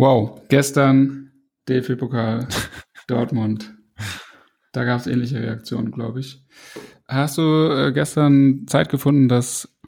[0.00, 1.30] Wow, gestern
[1.68, 2.48] DFB-Pokal
[3.06, 3.74] Dortmund.
[4.72, 6.42] Da gab es ähnliche Reaktionen, glaube ich.
[7.06, 9.78] Hast du äh, gestern Zeit gefunden, das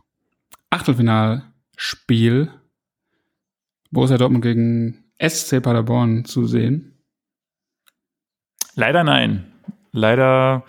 [0.68, 2.50] Achtelfinalspiel
[3.90, 7.02] Borussia Dortmund gegen SC Paderborn zu sehen?
[8.74, 9.50] Leider nein.
[9.92, 10.66] Leider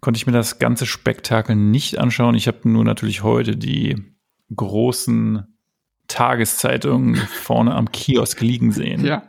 [0.00, 2.34] konnte ich mir das ganze Spektakel nicht anschauen.
[2.34, 4.04] Ich habe nur natürlich heute die
[4.52, 5.53] großen
[6.08, 9.04] Tageszeitungen vorne am Kiosk liegen sehen.
[9.04, 9.22] Ja.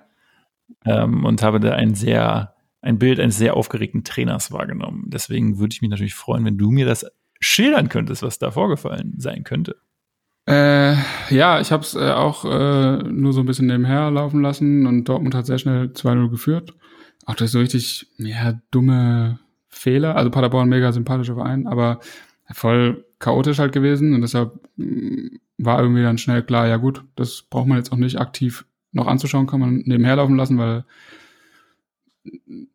[0.86, 5.06] Ähm, und habe da ein sehr, ein Bild eines sehr aufgeregten Trainers wahrgenommen.
[5.08, 7.06] Deswegen würde ich mich natürlich freuen, wenn du mir das
[7.40, 9.78] schildern könntest, was da vorgefallen sein könnte.
[10.48, 10.96] Äh,
[11.30, 15.06] ja, ich habe es äh, auch äh, nur so ein bisschen nebenher laufen lassen und
[15.06, 16.76] Dortmund hat sehr schnell 2-0 geführt.
[17.26, 20.16] Auch durch so richtig, ja, dumme Fehler.
[20.16, 22.00] Also Paderborn mega sympathischer Verein, aber
[22.54, 27.44] voll chaotisch halt gewesen und deshalb mm, war irgendwie dann schnell klar, ja gut, das
[27.44, 30.86] braucht man jetzt auch nicht aktiv noch anzuschauen, kann man nebenher laufen lassen, weil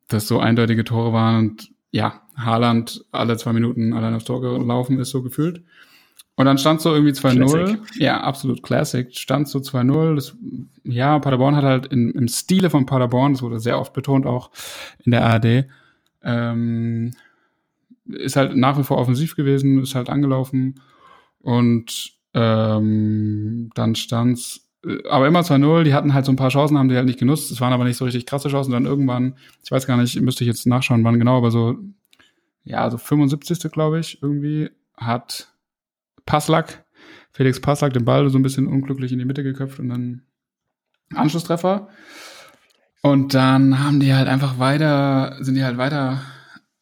[0.08, 4.98] das so eindeutige Tore waren und ja, Haaland alle zwei Minuten allein aufs Tor gelaufen
[4.98, 5.64] ist, so gefühlt.
[6.36, 7.78] Und dann stand so irgendwie 2-0.
[7.98, 9.14] Ja, absolut Classic.
[9.14, 10.32] Stand so 2-0.
[10.84, 14.50] Ja, Paderborn hat halt in, im Stile von Paderborn, das wurde sehr oft betont, auch
[15.04, 15.66] in der ARD,
[16.22, 17.12] ähm,
[18.06, 20.80] ist halt nach wie vor offensiv gewesen, ist halt angelaufen
[21.40, 26.78] und ähm, dann stand's äh, aber immer 2-0, die hatten halt so ein paar Chancen,
[26.78, 27.50] haben die halt nicht genutzt.
[27.50, 28.72] Es waren aber nicht so richtig krasse Chancen.
[28.72, 31.76] Dann irgendwann, ich weiß gar nicht, müsste ich jetzt nachschauen, wann genau, aber so,
[32.64, 33.70] ja, so 75.
[33.70, 35.52] glaube ich, irgendwie, hat
[36.26, 36.84] Passlack,
[37.32, 40.22] Felix Passlack den Ball so ein bisschen unglücklich in die Mitte geköpft und dann
[41.14, 41.88] Anschlusstreffer.
[43.02, 46.20] Und dann haben die halt einfach weiter, sind die halt weiter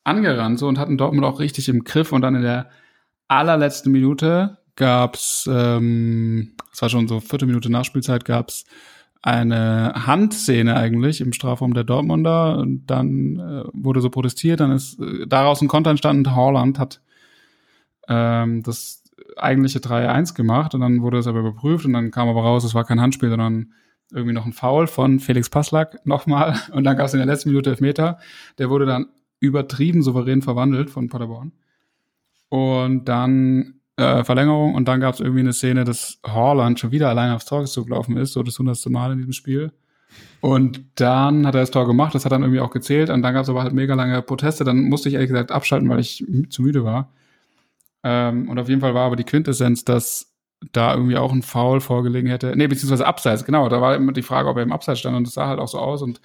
[0.03, 2.71] angerannt so und hatten Dortmund auch richtig im Griff und dann in der
[3.29, 8.65] allerletzten Minute gab's, ähm, es war schon so vierte Minute Nachspielzeit, gab's
[9.21, 14.99] eine Handszene eigentlich im Strafraum der Dortmunder und dann äh, wurde so protestiert, dann ist
[15.01, 17.03] äh, daraus ein Konter entstanden, Holland hat
[18.09, 19.03] ähm, das
[19.37, 22.75] eigentliche 3-1 gemacht und dann wurde es aber überprüft und dann kam aber raus, es
[22.75, 23.73] war kein Handspiel, sondern
[24.13, 27.51] irgendwie noch ein Foul von Felix Passlack nochmal und dann gab es in der letzten
[27.51, 28.19] Minute Elfmeter.
[28.59, 29.07] Der wurde dann
[29.41, 31.53] übertrieben souverän verwandelt von Paderborn.
[32.49, 37.09] Und dann äh, Verlängerung und dann gab es irgendwie eine Szene, dass Horland schon wieder
[37.09, 39.73] alleine aufs Tor zugelaufen ist, so das hundertste Mal in diesem Spiel.
[40.41, 43.35] Und dann hat er das Tor gemacht, das hat dann irgendwie auch gezählt und dann
[43.35, 44.65] gab es aber halt mega lange Proteste.
[44.65, 47.13] Dann musste ich ehrlich gesagt abschalten, weil ich zu müde war.
[48.05, 50.33] Ähm, und auf jeden Fall war aber die Quintessenz, dass
[50.73, 52.55] da irgendwie auch ein Foul vorgelegen hätte.
[52.57, 53.69] Nee, beziehungsweise Abseits, genau.
[53.69, 55.69] Da war immer die Frage, ob er im Abseits stand und das sah halt auch
[55.69, 56.03] so aus.
[56.03, 56.21] Und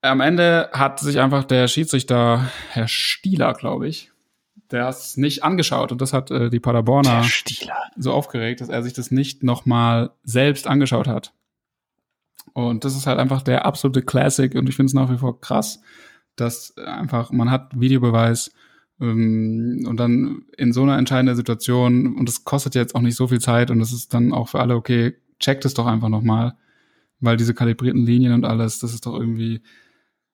[0.00, 4.10] am Ende hat sich einfach der Schiedsrichter, Herr Stieler, glaube ich,
[4.70, 7.24] der hat es nicht angeschaut und das hat äh, die Paderborner
[7.96, 11.32] so aufgeregt, dass er sich das nicht nochmal selbst angeschaut hat.
[12.52, 15.40] Und das ist halt einfach der absolute Classic und ich finde es nach wie vor
[15.40, 15.80] krass,
[16.36, 18.52] dass einfach man hat Videobeweis
[19.00, 23.28] ähm, und dann in so einer entscheidenden Situation, und das kostet jetzt auch nicht so
[23.28, 26.56] viel Zeit und das ist dann auch für alle, okay, checkt es doch einfach nochmal,
[27.20, 29.62] weil diese kalibrierten Linien und alles, das ist doch irgendwie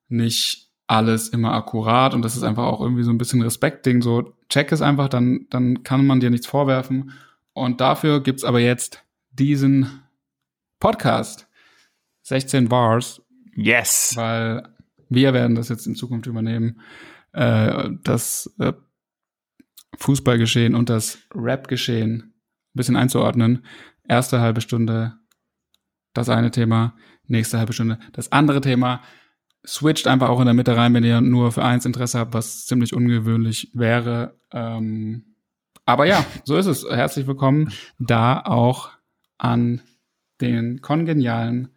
[0.09, 4.35] nicht alles immer akkurat und das ist einfach auch irgendwie so ein bisschen Respektding, so
[4.49, 7.13] check es einfach, dann, dann kann man dir nichts vorwerfen.
[7.53, 10.03] Und dafür gibt's aber jetzt diesen
[10.81, 11.49] Podcast.
[12.23, 13.23] 16 Bars.
[13.55, 14.13] Yes.
[14.17, 14.69] Weil
[15.09, 16.81] wir werden das jetzt in Zukunft übernehmen
[17.35, 18.73] äh, das äh,
[19.99, 22.33] Fußballgeschehen und das Rap-Geschehen ein
[22.75, 23.65] bisschen einzuordnen.
[24.09, 25.15] Erste halbe Stunde
[26.15, 29.03] das eine Thema, nächste halbe Stunde das andere Thema.
[29.67, 32.67] Switcht einfach auch in der Mitte rein, wenn ihr nur für eins Interesse habt, was
[32.67, 34.39] ziemlich ungewöhnlich wäre.
[34.53, 35.35] Ähm,
[35.87, 36.87] aber ja, so ist es.
[36.89, 38.91] Herzlich willkommen da auch
[39.39, 39.83] an
[40.41, 41.69] den kongenialen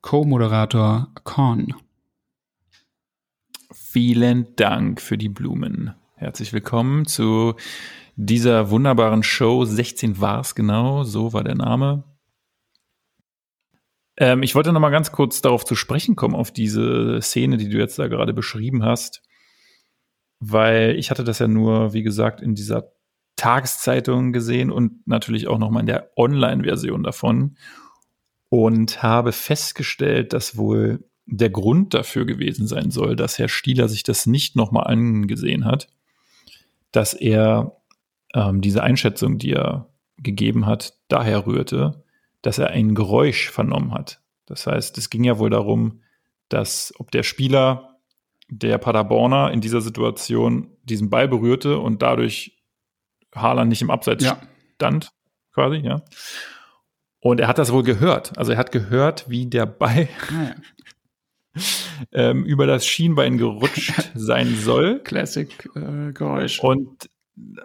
[0.00, 1.74] Co-Moderator Con.
[3.72, 5.94] Vielen Dank für die Blumen.
[6.14, 7.54] Herzlich willkommen zu
[8.14, 9.64] dieser wunderbaren Show.
[9.64, 12.04] 16 war es genau, so war der Name.
[14.16, 17.68] Ähm, ich wollte noch mal ganz kurz darauf zu sprechen kommen, auf diese Szene, die
[17.68, 19.22] du jetzt da gerade beschrieben hast,
[20.40, 22.92] weil ich hatte das ja nur, wie gesagt, in dieser
[23.36, 27.56] Tageszeitung gesehen und natürlich auch noch mal in der Online-Version davon.
[28.48, 34.04] Und habe festgestellt, dass wohl der Grund dafür gewesen sein soll, dass Herr Stieler sich
[34.04, 35.88] das nicht nochmal angesehen hat,
[36.92, 37.76] dass er
[38.34, 42.04] ähm, diese Einschätzung, die er gegeben hat, daher rührte,
[42.46, 44.20] dass er ein Geräusch vernommen hat.
[44.46, 46.02] Das heißt, es ging ja wohl darum,
[46.48, 47.98] dass ob der Spieler
[48.48, 52.56] der Paderborner in dieser Situation diesen Ball berührte und dadurch
[53.34, 54.40] Haaland nicht im Abseits ja.
[54.76, 55.10] stand,
[55.52, 56.04] quasi, ja.
[57.18, 58.38] Und er hat das wohl gehört.
[58.38, 60.54] Also er hat gehört, wie der Ball ah,
[61.54, 61.62] ja.
[62.12, 65.00] ähm, über das Schienbein gerutscht sein soll.
[65.00, 66.60] Classic-Geräusch.
[66.62, 67.10] Äh, und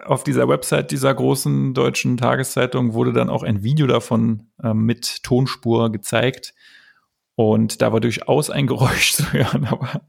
[0.04, 5.22] auf dieser Website dieser großen deutschen Tageszeitung wurde dann auch ein Video davon äh, mit
[5.22, 6.54] Tonspur gezeigt.
[7.34, 10.02] Und da war durchaus ein Geräusch zu hören, aber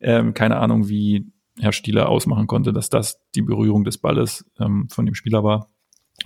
[0.00, 1.26] ähm, keine Ahnung, wie
[1.58, 5.68] Herr Stieler ausmachen konnte, dass das die Berührung des Balles ähm, von dem Spieler war.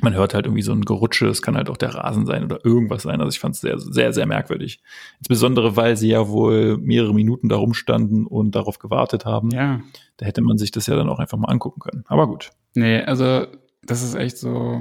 [0.00, 2.64] Man hört halt irgendwie so ein Gerutsche, es kann halt auch der Rasen sein oder
[2.64, 3.20] irgendwas sein.
[3.20, 4.82] Also ich fand es sehr, sehr, sehr merkwürdig.
[5.18, 9.50] Insbesondere, weil sie ja wohl mehrere Minuten da rumstanden und darauf gewartet haben.
[9.50, 9.80] Ja.
[10.16, 12.04] Da hätte man sich das ja dann auch einfach mal angucken können.
[12.06, 12.52] Aber gut.
[12.74, 13.46] Nee, also
[13.84, 14.80] das ist echt so.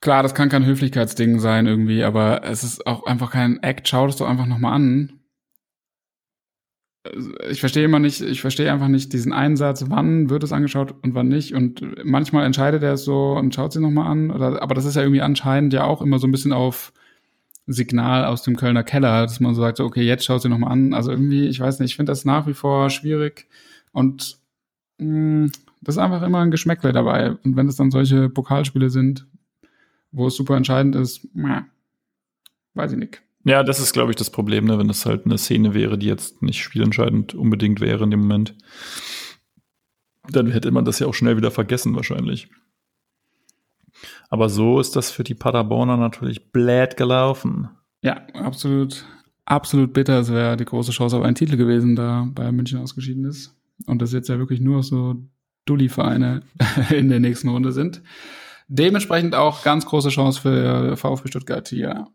[0.00, 3.86] Klar, das kann kein Höflichkeitsding sein irgendwie, aber es ist auch einfach kein Act.
[3.86, 5.21] Schau das doch einfach nochmal an
[7.50, 11.14] ich verstehe immer nicht, ich verstehe einfach nicht diesen Einsatz, wann wird es angeschaut und
[11.14, 11.52] wann nicht.
[11.52, 14.30] Und manchmal entscheidet er es so und schaut sie nochmal an.
[14.30, 16.92] Oder, aber das ist ja irgendwie anscheinend ja auch immer so ein bisschen auf
[17.66, 20.94] Signal aus dem Kölner Keller, dass man so sagt, okay, jetzt schaut sie nochmal an.
[20.94, 23.48] Also irgendwie, ich weiß nicht, ich finde das nach wie vor schwierig.
[23.92, 24.38] Und
[24.98, 27.32] mh, mm, das ist einfach immer ein Geschmäckle dabei.
[27.42, 29.26] Und wenn es dann solche Pokalspiele sind,
[30.12, 31.66] wo es super entscheidend ist, mh,
[32.74, 33.22] weiß ich nicht.
[33.44, 34.78] Ja, das ist, glaube ich, das Problem, ne?
[34.78, 38.54] wenn das halt eine Szene wäre, die jetzt nicht spielentscheidend unbedingt wäre in dem Moment.
[40.30, 42.48] Dann hätte man das ja auch schnell wieder vergessen, wahrscheinlich.
[44.28, 47.68] Aber so ist das für die Paderborner natürlich blöd gelaufen.
[48.02, 49.04] Ja, absolut,
[49.44, 50.20] absolut bitter.
[50.20, 53.54] Es wäre die große Chance auf einen Titel gewesen, da Bayern München ausgeschieden ist.
[53.86, 55.16] Und das jetzt ja wirklich nur so
[55.64, 56.42] Dulli-Vereine
[56.90, 58.02] in der nächsten Runde sind.
[58.68, 62.06] Dementsprechend auch ganz große Chance für VfB Stuttgart hier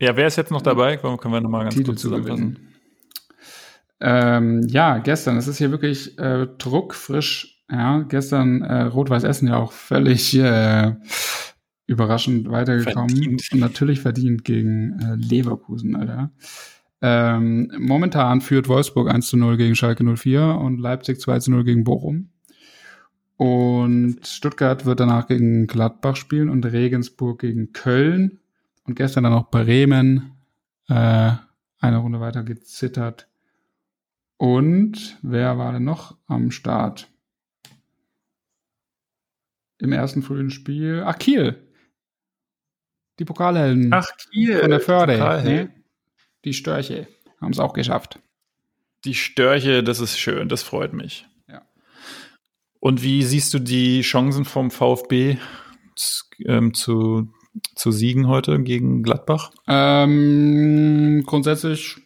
[0.00, 0.96] ja, wer ist jetzt noch dabei?
[0.96, 2.58] Können wir nochmal ganz Titel kurz zusammenfassen?
[4.00, 7.64] Ähm, ja, gestern, es ist hier wirklich äh, druckfrisch.
[7.70, 10.94] Ja, gestern äh, Rot-Weiß Essen ja auch völlig äh,
[11.86, 13.10] überraschend weitergekommen.
[13.10, 13.48] Verdient.
[13.54, 16.30] Natürlich verdient gegen äh, Leverkusen, Alter.
[17.00, 21.64] Ähm, momentan führt Wolfsburg 1 zu 0 gegen Schalke 04 und Leipzig 2 zu 0
[21.64, 22.30] gegen Bochum.
[23.36, 28.40] Und Stuttgart wird danach gegen Gladbach spielen und Regensburg gegen Köln
[28.88, 30.32] und gestern dann auch Bremen
[30.88, 31.32] äh,
[31.78, 33.28] eine Runde weiter gezittert.
[34.38, 37.08] Und wer war denn noch am Start?
[39.78, 41.02] Im ersten frühen Spiel.
[41.04, 41.68] Ach, Kiel.
[43.18, 43.92] Die Pokalhelden.
[43.92, 44.58] Ach, Kiel.
[44.60, 45.18] Von der Förde.
[45.18, 45.70] Ne?
[46.44, 47.08] Die Störche
[47.40, 48.20] haben es auch geschafft.
[49.04, 51.26] Die Störche, das ist schön, das freut mich.
[51.46, 51.62] Ja.
[52.80, 55.36] Und wie siehst du die Chancen vom VfB
[56.46, 57.32] ähm, zu
[57.74, 59.50] zu siegen heute gegen Gladbach?
[59.66, 61.96] Ähm, grundsätzlich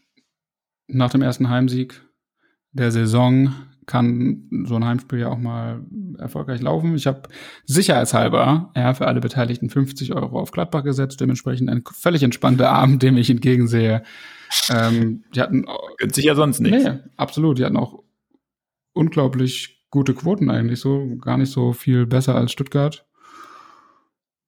[0.86, 2.02] nach dem ersten Heimsieg
[2.72, 3.54] der Saison
[3.86, 5.84] kann so ein Heimspiel ja auch mal
[6.18, 6.94] erfolgreich laufen.
[6.94, 7.22] Ich habe
[7.64, 13.02] sicherheitshalber ja, für alle Beteiligten 50 Euro auf Gladbach gesetzt, dementsprechend ein völlig entspannter Abend,
[13.02, 14.02] dem ich entgegensehe.
[14.70, 15.66] Ähm, die hatten
[15.98, 16.84] Gönnt sich ja sonst nichts.
[16.84, 17.58] Nee, absolut.
[17.58, 18.02] Die hatten auch
[18.92, 23.04] unglaublich gute Quoten eigentlich, so gar nicht so viel besser als Stuttgart.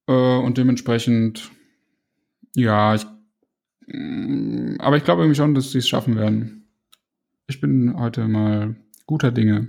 [0.06, 1.50] Äh, und dementsprechend,
[2.54, 3.06] ja, ich,
[3.86, 6.68] mm, aber ich glaube irgendwie schon, dass sie es schaffen werden.
[7.46, 9.68] Ich bin heute mal guter Dinge.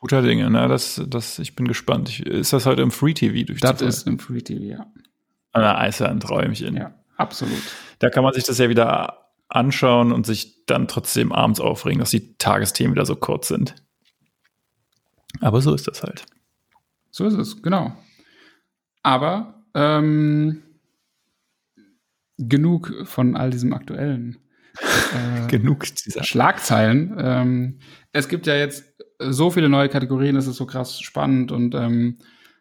[0.00, 2.08] Guter Dinge, na, das, das, ich bin gespannt.
[2.08, 3.60] Ich, ist das heute im Free TV durch?
[3.60, 4.86] Das ist im Free TV, ja.
[5.54, 6.76] Na, ist ja ein Träumchen.
[6.76, 7.58] Ja, absolut.
[7.98, 12.10] Da kann man sich das ja wieder anschauen und sich dann trotzdem abends aufregen, dass
[12.10, 13.74] die Tagesthemen wieder so kurz sind.
[15.40, 16.26] Aber so ist das halt.
[17.10, 17.96] So ist es, genau.
[19.02, 20.62] Aber ähm,
[22.38, 24.38] genug von all diesem aktuellen.
[25.08, 27.16] Äh, genug dieser Schlagzeilen.
[27.18, 27.78] Ähm,
[28.12, 28.84] es gibt ja jetzt
[29.18, 32.18] so viele neue Kategorien, das ist so krass spannend und ähm,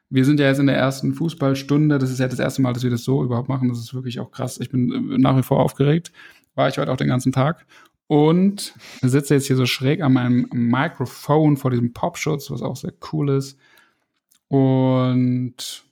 [0.10, 1.98] wir sind ja jetzt in der ersten Fußballstunde.
[1.98, 3.70] Das ist ja das erste Mal, dass wir das so überhaupt machen.
[3.70, 4.60] Das ist wirklich auch krass.
[4.60, 6.12] Ich bin äh, nach wie vor aufgeregt.
[6.56, 7.66] War ich heute auch den ganzen Tag.
[8.08, 12.94] Und sitze jetzt hier so schräg an meinem Mikrofon vor diesem Popschutz, was auch sehr
[13.12, 13.60] cool ist.
[14.48, 15.84] Und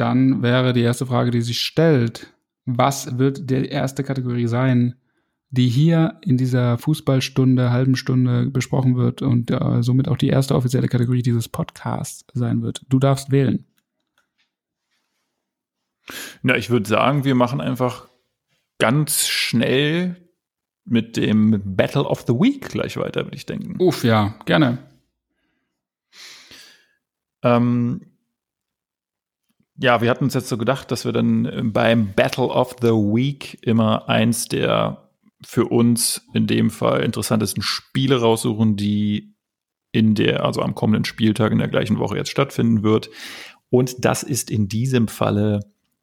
[0.00, 2.32] dann wäre die erste Frage, die sich stellt,
[2.64, 4.94] was wird die erste Kategorie sein,
[5.50, 10.54] die hier in dieser Fußballstunde, halben Stunde besprochen wird und äh, somit auch die erste
[10.54, 12.84] offizielle Kategorie dieses Podcasts sein wird.
[12.88, 13.64] Du darfst wählen.
[16.42, 18.08] Na, ich würde sagen, wir machen einfach
[18.78, 20.16] ganz schnell
[20.84, 23.76] mit dem Battle of the Week gleich weiter, würde ich denken.
[23.78, 24.78] Uff, ja, gerne.
[27.42, 28.00] Ähm,
[29.80, 32.88] ja, wir hatten uns jetzt so gedacht, dass wir dann äh, beim Battle of the
[32.88, 35.08] Week immer eins der
[35.44, 39.34] für uns in dem Fall interessantesten Spiele raussuchen, die
[39.92, 43.08] in der, also am kommenden Spieltag in der gleichen Woche jetzt stattfinden wird.
[43.70, 45.60] Und das ist in diesem Falle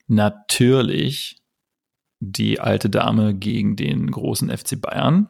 [0.08, 1.42] natürlich
[2.20, 5.28] die alte Dame gegen den großen FC Bayern.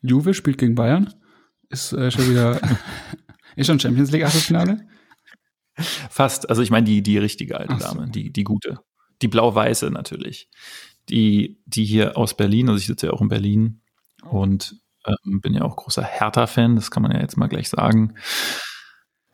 [0.00, 1.12] Juve spielt gegen Bayern.
[1.68, 2.58] Ist äh, schon wieder,
[3.56, 4.86] ist schon Champions League Achtelfinale?
[5.74, 6.48] Fast.
[6.48, 7.80] Also ich meine die, die richtige alte so.
[7.80, 8.78] Dame, die, die gute.
[9.22, 10.48] Die blau-weiße natürlich.
[11.08, 13.82] Die, die hier aus Berlin, also ich sitze ja auch in Berlin
[14.22, 14.76] und
[15.06, 18.14] ähm, bin ja auch großer Hertha-Fan, das kann man ja jetzt mal gleich sagen.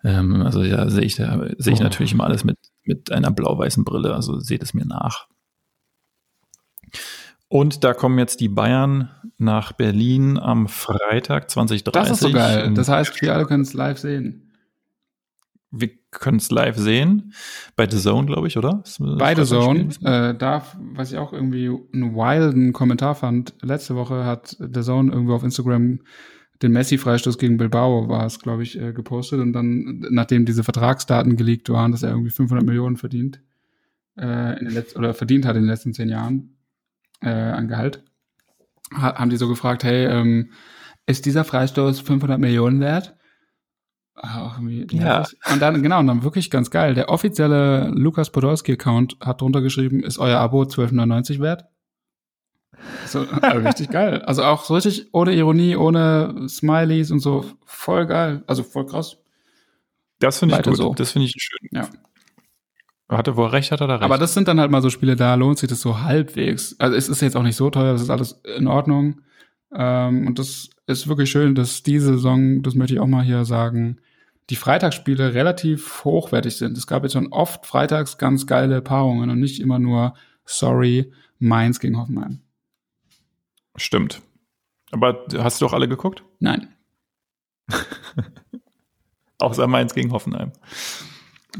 [0.04, 1.82] Ähm, also ja, sehe ich, da, sehe ich oh.
[1.82, 5.26] natürlich immer alles mit, mit einer blau-weißen Brille, also seht es mir nach.
[7.48, 11.92] Und da kommen jetzt die Bayern nach Berlin am Freitag 2030.
[11.92, 12.72] Das ist so geil.
[12.74, 14.52] Das heißt, wir alle können es live sehen.
[15.70, 17.32] Wir können es live sehen.
[17.76, 18.82] Bei The Zone, glaube ich, oder?
[18.98, 19.88] Bei The Zone.
[20.02, 25.12] Äh, da, was ich auch irgendwie einen wilden Kommentar fand, letzte Woche hat The Zone
[25.12, 26.00] irgendwo auf Instagram
[26.62, 31.36] den Messi-Freistoß gegen Bilbao war es, glaube ich, äh, gepostet und dann, nachdem diese Vertragsdaten
[31.36, 33.40] geleakt waren, dass er irgendwie 500 Millionen verdient,
[34.16, 36.56] äh, in den letzten, oder verdient hat in den letzten zehn Jahren,
[37.20, 38.02] äh, an Gehalt,
[38.92, 40.50] ha haben die so gefragt, hey, ähm,
[41.06, 43.14] ist dieser Freistoß 500 Millionen wert?
[44.20, 44.60] Ach,
[44.90, 45.24] ja.
[45.52, 46.94] Und dann, genau, und dann wirklich ganz geil.
[46.94, 51.66] Der offizielle Lukas Podolski-Account hat drunter geschrieben, ist euer Abo 12,99 wert?
[53.06, 54.22] So, also richtig geil.
[54.22, 57.44] Also auch so richtig ohne Ironie, ohne Smileys und so.
[57.64, 58.42] Voll geil.
[58.46, 59.18] Also voll krass.
[60.18, 60.76] Das finde ich gut.
[60.76, 60.94] So.
[60.94, 61.68] Das finde ich schön.
[61.72, 61.88] Ja.
[63.08, 64.02] Hatte, wo er recht hat, er recht.
[64.02, 66.76] Aber das sind dann halt mal so Spiele, da lohnt sich das so halbwegs.
[66.78, 69.22] Also es ist jetzt auch nicht so teuer, das ist alles in Ordnung.
[69.74, 73.44] Ähm, und das ist wirklich schön, dass diese Saison, das möchte ich auch mal hier
[73.44, 73.98] sagen,
[74.50, 76.76] die Freitagsspiele relativ hochwertig sind.
[76.78, 80.14] Es gab jetzt schon oft freitags ganz geile Paarungen und nicht immer nur,
[80.44, 82.40] sorry, Mainz gegen Hoffenheim.
[83.76, 84.22] Stimmt.
[84.90, 86.24] Aber hast du doch alle geguckt?
[86.40, 86.68] Nein.
[89.38, 90.52] Außer Mainz gegen Hoffenheim.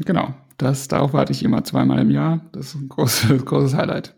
[0.05, 0.33] Genau.
[0.57, 2.41] Das, darauf warte ich immer zweimal im Jahr.
[2.51, 4.15] Das ist ein großes, großes Highlight.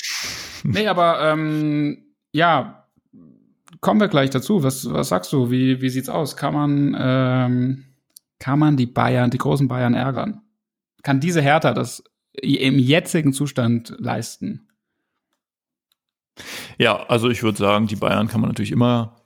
[0.64, 2.88] nee, aber ähm, ja,
[3.80, 4.62] kommen wir gleich dazu.
[4.62, 5.50] Was, was sagst du?
[5.50, 6.36] Wie, wie sieht's aus?
[6.36, 7.84] Kann man, ähm,
[8.40, 10.42] kann man die Bayern, die großen Bayern ärgern?
[11.04, 14.66] Kann diese Hertha das im jetzigen Zustand leisten?
[16.78, 19.16] Ja, also ich würde sagen, die Bayern kann man natürlich immer,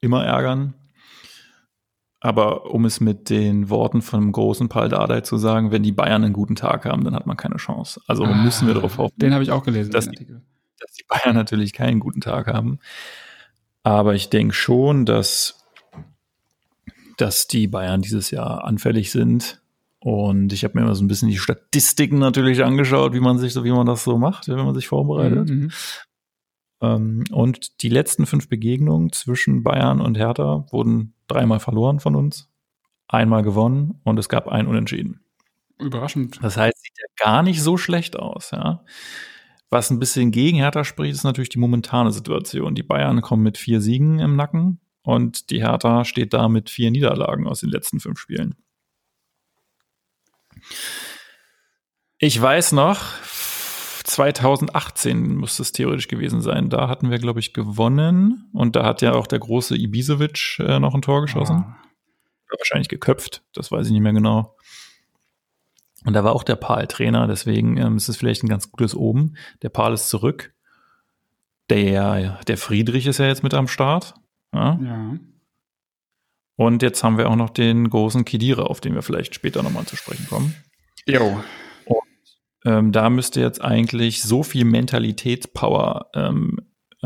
[0.00, 0.74] immer ärgern.
[2.20, 5.92] Aber um es mit den Worten von dem großen Paul Dardai zu sagen, wenn die
[5.92, 8.00] Bayern einen guten Tag haben, dann hat man keine Chance.
[8.06, 9.14] Also ah, müssen wir darauf hoffen.
[9.16, 9.92] Den habe ich auch gelesen.
[9.92, 10.26] Dass die,
[10.78, 12.78] dass die Bayern natürlich keinen guten Tag haben.
[13.82, 15.63] Aber ich denke schon, dass,
[17.16, 19.62] dass die Bayern dieses Jahr anfällig sind.
[20.00, 23.52] Und ich habe mir immer so ein bisschen die Statistiken natürlich angeschaut, wie man sich
[23.52, 25.48] so, wie man das so macht, wenn man sich vorbereitet.
[25.48, 25.56] Mhm.
[25.56, 25.70] mhm.
[26.82, 32.50] Ähm, und die letzten fünf Begegnungen zwischen Bayern und Hertha wurden dreimal verloren von uns,
[33.08, 35.20] einmal gewonnen und es gab ein Unentschieden.
[35.78, 36.38] Überraschend.
[36.42, 38.84] Das heißt, sieht ja gar nicht so schlecht aus, ja.
[39.70, 42.74] Was ein bisschen gegen Hertha spricht, ist natürlich die momentane Situation.
[42.74, 46.90] Die Bayern kommen mit vier Siegen im Nacken und die Hertha steht da mit vier
[46.90, 48.56] Niederlagen aus den letzten fünf Spielen.
[52.18, 53.04] Ich weiß noch,
[54.04, 56.70] 2018 muss es theoretisch gewesen sein.
[56.70, 58.48] Da hatten wir, glaube ich, gewonnen.
[58.54, 61.64] Und da hat ja auch der große Ibisevic äh, noch ein Tor geschossen.
[61.66, 61.76] Ah.
[62.56, 64.56] Wahrscheinlich geköpft, das weiß ich nicht mehr genau.
[66.04, 68.94] Und da war auch der Pal Trainer, deswegen ähm, ist es vielleicht ein ganz gutes
[68.94, 69.36] Oben.
[69.62, 70.54] Der Pal ist zurück.
[71.68, 74.14] Der, der Friedrich ist ja jetzt mit am Start.
[74.54, 74.78] Ja.
[74.82, 75.18] ja.
[76.56, 79.86] Und jetzt haben wir auch noch den großen Kidira, auf den wir vielleicht später nochmal
[79.86, 80.54] zu sprechen kommen.
[81.06, 81.42] Jo.
[82.64, 86.60] Ähm, da müsste jetzt eigentlich so viel Mentalitätspower ähm,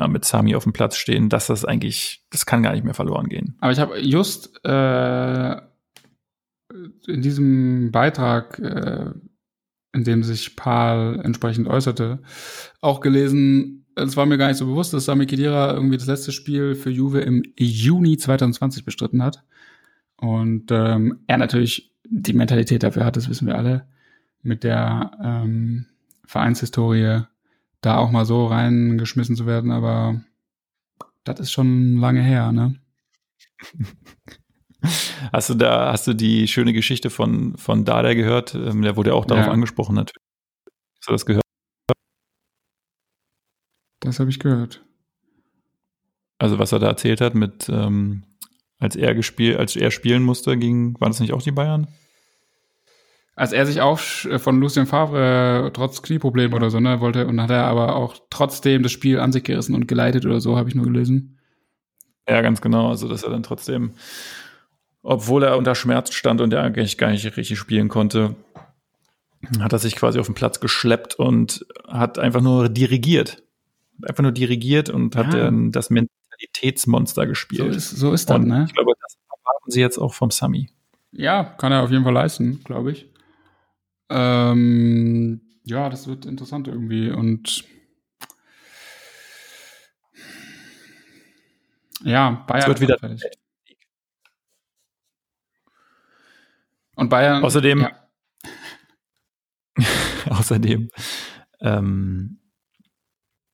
[0.06, 3.28] mit Sami auf dem Platz stehen, dass das eigentlich, das kann gar nicht mehr verloren
[3.28, 3.56] gehen.
[3.60, 5.56] Aber ich habe just äh,
[7.08, 9.10] in diesem Beitrag, äh,
[9.92, 12.22] in dem sich Paul entsprechend äußerte,
[12.80, 16.32] auch gelesen, es war mir gar nicht so bewusst, dass Sami Khedira irgendwie das letzte
[16.32, 19.44] Spiel für Juve im Juni 2020 bestritten hat.
[20.16, 23.86] Und ähm, er natürlich die Mentalität dafür hat, das wissen wir alle
[24.42, 25.86] mit der ähm,
[26.24, 27.22] Vereinshistorie
[27.80, 30.20] da auch mal so reingeschmissen zu werden, aber
[31.24, 32.76] das ist schon lange her, ne?
[35.32, 38.54] Hast du da, hast du die schöne Geschichte von, von Dada gehört?
[38.54, 39.52] Ähm, der wurde ja auch darauf ja.
[39.52, 40.22] angesprochen, natürlich.
[41.00, 41.42] Hast du das gehört?
[44.00, 44.84] Das habe ich gehört.
[46.38, 48.24] Also, was er da erzählt hat mit, ähm,
[48.78, 51.88] als er gespielt, als er spielen musste, ging, waren das nicht auch die Bayern?
[53.38, 57.26] als er sich auch äh, von Lucien Favre äh, trotz Knieproblem oder so, ne, wollte,
[57.26, 60.56] und hat er aber auch trotzdem das Spiel an sich gerissen und geleitet oder so,
[60.56, 61.38] habe ich nur gelesen.
[62.28, 62.88] Ja, ganz genau.
[62.88, 63.92] Also, dass er dann trotzdem,
[65.02, 68.34] obwohl er unter Schmerz stand und er eigentlich gar nicht richtig spielen konnte,
[69.60, 73.44] hat er sich quasi auf den Platz geschleppt und hat einfach nur dirigiert.
[74.06, 75.44] Einfach nur dirigiert und hat ja.
[75.44, 77.72] dann das Mentalitätsmonster gespielt.
[77.72, 78.64] So ist, so ist das, ne?
[78.68, 80.70] Ich glaube, das erwarten sie jetzt auch vom Sami.
[81.12, 83.12] Ja, kann er auf jeden Fall leisten, glaube ich.
[84.10, 87.64] Ähm, ja, das wird interessant irgendwie und
[92.04, 93.22] ja, Bayern es wird wieder fertig.
[96.94, 97.44] Und Bayern.
[97.44, 98.08] Außerdem, ja.
[100.30, 100.90] außerdem,
[101.60, 102.37] ähm,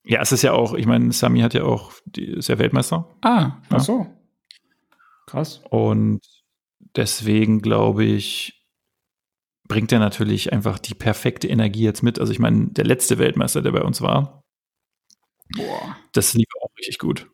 [0.05, 3.09] ja, es ist ja auch, ich meine, Sami hat ja auch, die, ist ja Weltmeister.
[3.21, 4.07] Ah, ach so.
[5.25, 5.61] Krass.
[5.69, 6.21] Und
[6.95, 8.65] deswegen glaube ich,
[9.67, 12.19] bringt er natürlich einfach die perfekte Energie jetzt mit.
[12.19, 14.43] Also ich meine, der letzte Weltmeister, der bei uns war,
[15.55, 15.97] Boah.
[16.13, 17.27] das lief auch richtig gut.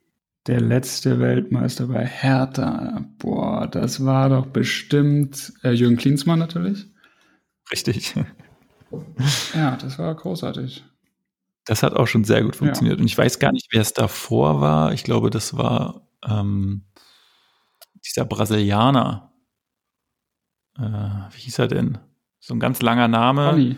[0.47, 3.05] Der letzte Weltmeister bei Hertha.
[3.19, 6.85] Boah, das war doch bestimmt äh, Jürgen Klinsmann natürlich.
[7.71, 8.15] Richtig.
[9.53, 10.83] Ja, das war großartig.
[11.65, 12.97] Das hat auch schon sehr gut funktioniert.
[12.97, 13.01] Ja.
[13.01, 14.93] Und ich weiß gar nicht, wer es davor war.
[14.93, 16.85] Ich glaube, das war ähm,
[18.05, 19.31] dieser Brasilianer.
[20.77, 21.99] Äh, wie hieß er denn?
[22.39, 23.49] So ein ganz langer Name.
[23.49, 23.77] Conny.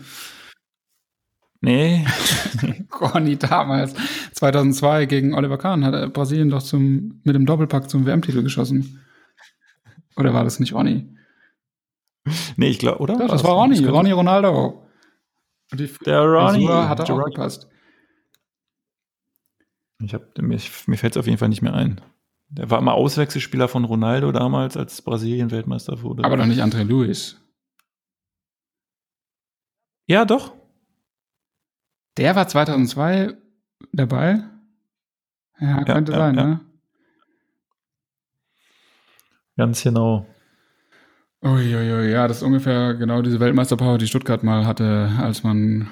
[1.60, 2.06] Nee.
[2.90, 3.94] Conny damals.
[4.32, 9.04] 2002 gegen Oliver Kahn hat Brasilien doch zum, mit dem Doppelpack zum WM-Titel geschossen.
[10.16, 11.08] Oder war das nicht Ronny?
[12.56, 13.18] Nee, ich glaube, oder?
[13.18, 14.86] Doch, das war Ronny, Ronny Ronaldo.
[15.72, 17.34] Die der Ronny hat auch Ronny.
[17.34, 17.68] gepasst.
[20.04, 22.00] Ich hab, mir, mir fällt es auf jeden Fall nicht mehr ein.
[22.48, 26.24] Der war immer Auswechselspieler von Ronaldo damals, als Brasilien Weltmeister wurde.
[26.24, 27.40] Aber doch nicht André Luis.
[30.06, 30.52] Ja, doch.
[32.16, 33.34] Der war 2002
[33.92, 34.44] dabei?
[35.58, 36.46] Ja, könnte ja, sein, ja.
[36.46, 36.60] ne?
[39.56, 40.26] Ganz genau.
[41.42, 45.90] Uiuiui, ja, das ist ungefähr genau diese Weltmeisterpower, die Stuttgart mal hatte, als man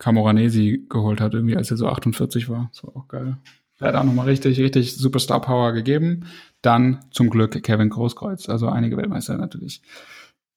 [0.00, 2.70] Camoranesi geholt hat, irgendwie als er so 48 war.
[2.72, 3.36] Das war auch geil.
[3.78, 6.26] Der hat auch nochmal richtig, richtig Superstar-Power gegeben.
[6.62, 9.82] Dann zum Glück Kevin Großkreuz, also einige Weltmeister natürlich.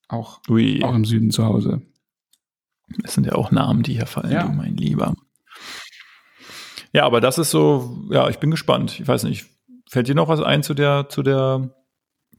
[0.07, 0.81] Auch, Ui.
[0.83, 1.81] auch im Süden zu Hause.
[3.01, 4.43] Das sind ja auch Namen, die hier fallen, ja.
[4.43, 5.13] du mein Lieber.
[6.93, 8.99] Ja, aber das ist so, ja, ich bin gespannt.
[8.99, 9.49] Ich weiß nicht,
[9.89, 11.75] fällt dir noch was ein zu der, zu der,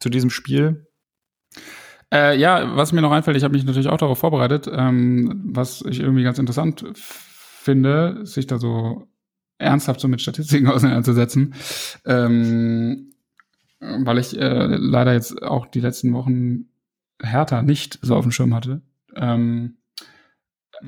[0.01, 0.87] zu diesem Spiel?
[2.14, 5.83] Äh, ja, was mir noch einfällt, ich habe mich natürlich auch darauf vorbereitet, ähm, was
[5.83, 9.09] ich irgendwie ganz interessant finde, sich da so
[9.59, 11.55] ernsthaft so mit Statistiken auseinanderzusetzen,
[12.07, 13.14] ähm,
[13.81, 16.66] weil ich äh, leider jetzt auch die letzten Wochen
[17.20, 18.83] härter nicht so auf dem Schirm hatte.
[19.16, 19.79] Ähm,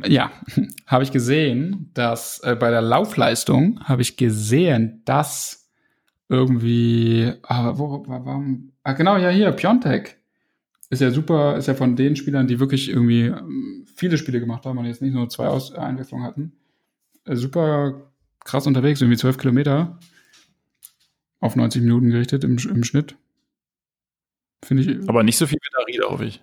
[0.06, 0.30] ja,
[0.86, 5.72] habe ich gesehen, dass äh, bei der Laufleistung habe ich gesehen, dass
[6.28, 10.16] irgendwie, ah, wo, warum, ah, genau, ja, hier, Piontek
[10.90, 14.64] ist ja super, ist ja von den Spielern, die wirklich irgendwie ähm, viele Spiele gemacht
[14.64, 16.52] haben und jetzt nicht nur zwei Aus Einwechslungen hatten,
[17.24, 18.10] äh, super
[18.44, 19.98] krass unterwegs, irgendwie zwölf Kilometer
[21.40, 23.16] auf 90 Minuten gerichtet im, im Schnitt.
[24.64, 25.08] Finde ich.
[25.08, 26.42] Aber nicht so viel wie Darida, hoffe ich.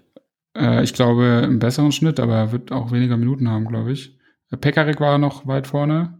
[0.55, 4.17] Äh, ich glaube, im besseren Schnitt, aber er wird auch weniger Minuten haben, glaube ich.
[4.51, 6.19] Äh, Pekarik war noch weit vorne.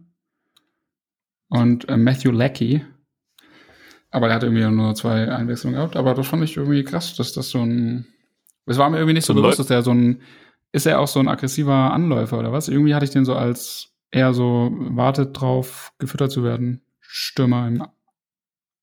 [1.48, 2.84] Und äh, Matthew Leckie.
[4.14, 5.96] Aber der hat irgendwie nur zwei Einwechslungen gehabt.
[5.96, 8.06] Aber das fand ich irgendwie krass, dass das so ein.
[8.64, 10.22] Es war mir irgendwie nicht so, so bewusst, dass der so ein.
[10.70, 12.68] Ist er auch so ein aggressiver Anläufer oder was?
[12.68, 16.82] Irgendwie hatte ich den so als eher so wartet drauf, gefüttert zu werden.
[17.00, 17.82] Stürmer in,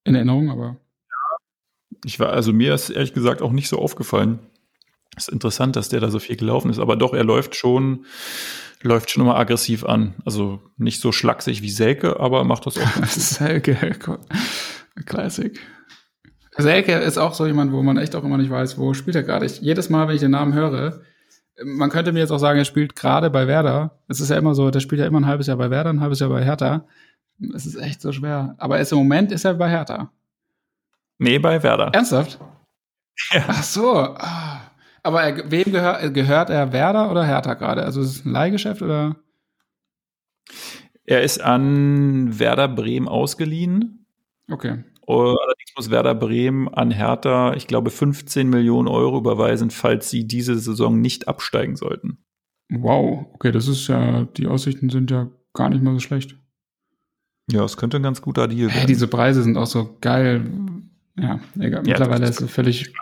[0.04, 0.76] in Erinnerung, aber.
[2.04, 4.40] Ich war, also mir ist ehrlich gesagt auch nicht so aufgefallen.
[5.16, 8.06] Ist interessant, dass der da so viel gelaufen ist, aber doch, er läuft schon,
[8.82, 10.16] läuft schon immer aggressiv an.
[10.26, 13.06] Also nicht so schlaksig wie Selke, aber macht das auch.
[13.06, 13.98] Selke,
[15.06, 15.60] Classic.
[16.58, 19.24] Selke ist auch so jemand, wo man echt auch immer nicht weiß, wo spielt er
[19.24, 19.46] gerade.
[19.46, 21.02] jedes Mal, wenn ich den Namen höre,
[21.64, 24.00] man könnte mir jetzt auch sagen, er spielt gerade bei Werder.
[24.08, 26.02] Es ist ja immer so, der spielt ja immer ein halbes Jahr bei Werder, ein
[26.02, 26.86] halbes Jahr bei Hertha.
[27.56, 28.56] Es ist echt so schwer.
[28.58, 30.12] Aber ist im Moment ist er bei Hertha.
[31.18, 31.92] Nee, bei Werder.
[31.94, 32.40] Ernsthaft?
[33.32, 33.46] Ja.
[33.48, 33.94] Ach so.
[33.96, 34.62] Ah.
[35.04, 37.84] Aber er, wem gehör, gehört er Werder oder Hertha gerade?
[37.84, 39.16] Also ist es ein Leihgeschäft oder?
[41.06, 44.01] Er ist an Werder Bremen ausgeliehen.
[44.52, 44.84] Okay.
[45.08, 50.58] Allerdings muss Werder Bremen an Hertha, ich glaube, 15 Millionen Euro überweisen, falls sie diese
[50.58, 52.20] Saison nicht absteigen sollten.
[52.70, 56.38] Wow, okay, das ist ja, die Aussichten sind ja gar nicht mal so schlecht.
[57.52, 58.72] Ja, es könnte ein ganz guter Deal werden.
[58.72, 60.46] Hey, diese Preise sind auch so geil.
[61.18, 61.86] Ja, egal.
[61.86, 62.94] Ja, Mittlerweile ist es völlig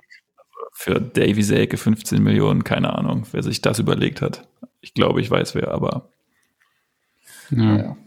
[0.74, 4.48] für Davy Selke 15 Millionen, keine Ahnung, wer sich das überlegt hat.
[4.82, 6.10] Ich glaube, ich weiß wer, aber.
[7.52, 7.78] Ja.
[7.78, 7.98] ja.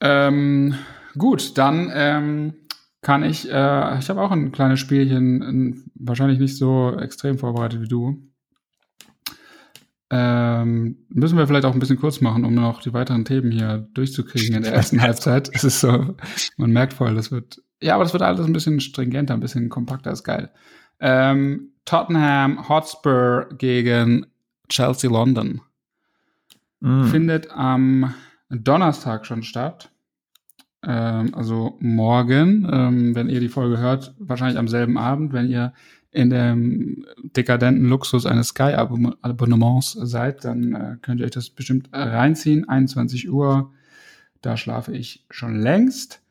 [0.00, 0.74] Ähm,
[1.16, 2.54] gut, dann ähm,
[3.00, 7.80] kann ich, äh, ich habe auch ein kleines Spielchen, ein, wahrscheinlich nicht so extrem vorbereitet
[7.80, 8.28] wie du.
[10.10, 13.86] Ähm, müssen wir vielleicht auch ein bisschen kurz machen, um noch die weiteren Themen hier
[13.92, 15.50] durchzukriegen in der ersten Halbzeit.
[15.52, 16.16] Es ist so,
[16.56, 19.68] man merkt voll, das wird, ja, aber das wird alles ein bisschen stringenter, ein bisschen
[19.68, 20.50] kompakter, ist geil.
[20.98, 24.26] Ähm, Tottenham Hotspur gegen
[24.68, 25.60] Chelsea London
[26.80, 27.04] mm.
[27.04, 28.14] findet am
[28.50, 29.90] Donnerstag schon statt.
[30.82, 35.72] Ähm, also morgen, ähm, wenn ihr die Folge hört, wahrscheinlich am selben Abend, wenn ihr
[36.10, 37.04] in dem
[37.36, 42.68] dekadenten Luxus eines Sky-Abonnements seid, dann äh, könnt ihr euch das bestimmt reinziehen.
[42.68, 43.72] 21 Uhr,
[44.40, 46.22] da schlafe ich schon längst.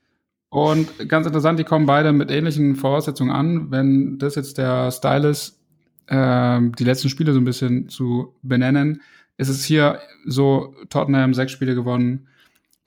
[0.49, 3.69] Und ganz interessant, die kommen beide mit ähnlichen Voraussetzungen an.
[3.69, 5.59] Wenn das jetzt der Style ist,
[6.07, 9.01] äh, die letzten Spiele so ein bisschen zu benennen,
[9.37, 12.27] ist es hier so, Tottenham sechs Spiele gewonnen,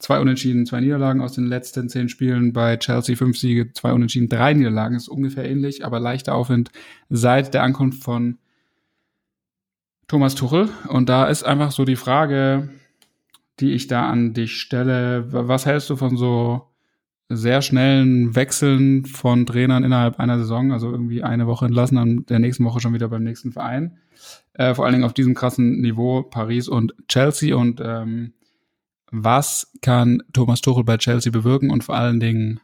[0.00, 2.52] zwei Unentschieden, zwei Niederlagen aus den letzten zehn Spielen.
[2.52, 4.96] Bei Chelsea fünf Siege, zwei Unentschieden, drei Niederlagen.
[4.96, 6.72] Ist ungefähr ähnlich, aber leichter Aufwind
[7.08, 8.38] seit der Ankunft von
[10.08, 10.68] Thomas Tuchel.
[10.88, 12.70] Und da ist einfach so die Frage,
[13.60, 15.26] die ich da an dich stelle.
[15.32, 16.66] Was hältst du von so
[17.28, 20.72] sehr schnellen Wechseln von Trainern innerhalb einer Saison?
[20.72, 23.98] Also irgendwie eine Woche entlassen, dann der nächsten Woche schon wieder beim nächsten Verein.
[24.54, 28.32] Äh, vor allen Dingen auf diesem krassen Niveau Paris und Chelsea und ähm,
[29.10, 32.60] was kann Thomas Tuchel bei Chelsea bewirken und vor allen Dingen,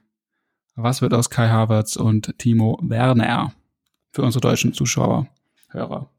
[0.75, 3.53] was wird aus Kai Havertz und Timo Werner
[4.13, 5.29] für unsere deutschen Zuschauer,
[5.69, 6.11] Hörer?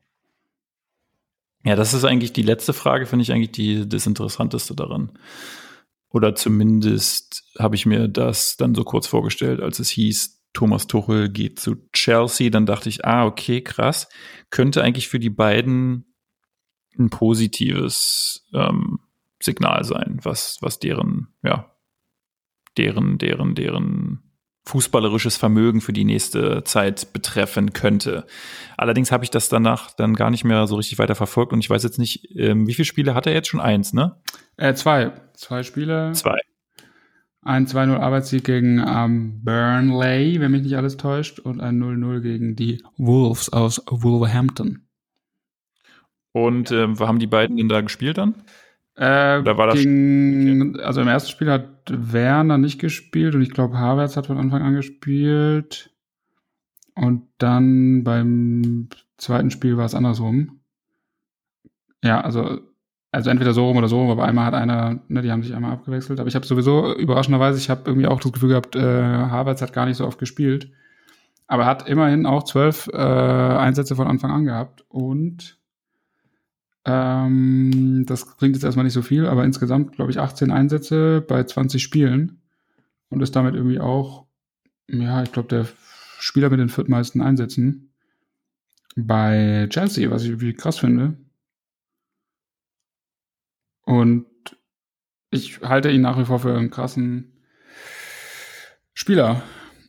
[1.64, 5.12] Ja, das ist eigentlich die letzte Frage, finde ich eigentlich die, das Interessanteste daran.
[6.10, 11.30] Oder zumindest habe ich mir das dann so kurz vorgestellt, als es hieß, Thomas Tuchel
[11.30, 12.50] geht zu Chelsea.
[12.50, 14.08] Dann dachte ich, ah, okay, krass.
[14.50, 16.16] Könnte eigentlich für die beiden
[16.98, 19.00] ein positives ähm,
[19.42, 21.72] Signal sein, was, was deren, ja,
[22.78, 24.24] deren, deren, deren
[24.68, 28.26] fußballerisches Vermögen für die nächste Zeit betreffen könnte.
[28.76, 31.70] Allerdings habe ich das danach dann gar nicht mehr so richtig weiter verfolgt und ich
[31.70, 33.62] weiß jetzt nicht, ähm, wie viele Spiele hat er jetzt schon?
[33.62, 34.18] Eins, ne?
[34.58, 35.14] Äh, zwei.
[35.34, 36.12] Zwei Spiele.
[36.14, 36.38] Zwei.
[37.42, 42.58] Ein 2-0 Arbeitssieg gegen ähm, Burnley, wenn mich nicht alles täuscht, und ein 0-0 gegen
[42.58, 44.86] die Wolves aus Wolverhampton.
[46.34, 48.36] Und äh, wo haben die beiden denn da gespielt dann?
[48.98, 50.84] Äh, da war das gegen, okay.
[50.84, 54.64] Also im ersten Spiel hat Werner nicht gespielt und ich glaube, Havertz hat von Anfang
[54.64, 55.92] an gespielt.
[56.96, 60.62] Und dann beim zweiten Spiel war es andersrum.
[62.04, 62.60] Ja, also,
[63.12, 65.54] also entweder so rum oder so rum, aber einmal hat einer, ne, die haben sich
[65.54, 66.20] einmal abgewechselt.
[66.20, 69.74] Aber ich habe sowieso überraschenderweise, ich habe irgendwie auch das Gefühl gehabt, äh, Havertz hat
[69.74, 70.72] gar nicht so oft gespielt.
[71.46, 75.60] Aber hat immerhin auch zwölf äh, Einsätze von Anfang an gehabt und
[76.88, 81.44] ähm, das klingt jetzt erstmal nicht so viel, aber insgesamt, glaube ich, 18 Einsätze bei
[81.44, 82.42] 20 Spielen
[83.10, 84.26] und ist damit irgendwie auch,
[84.88, 85.68] ja, ich glaube, der
[86.20, 87.94] Spieler mit den viertmeisten Einsätzen
[88.96, 91.18] bei Chelsea, was ich irgendwie krass finde.
[93.84, 94.26] Und
[95.30, 97.34] ich halte ihn nach wie vor für einen krassen
[98.94, 99.44] Spieler.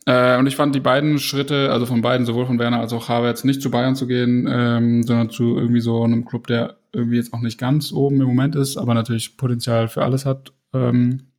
[0.05, 3.07] Äh, und ich fand die beiden Schritte, also von beiden, sowohl von Werner als auch
[3.07, 7.17] Havertz, nicht zu Bayern zu gehen, ähm, sondern zu irgendwie so einem Club, der irgendwie
[7.17, 10.53] jetzt auch nicht ganz oben im Moment ist, aber natürlich Potenzial für alles hat.
[10.73, 11.31] Ähm,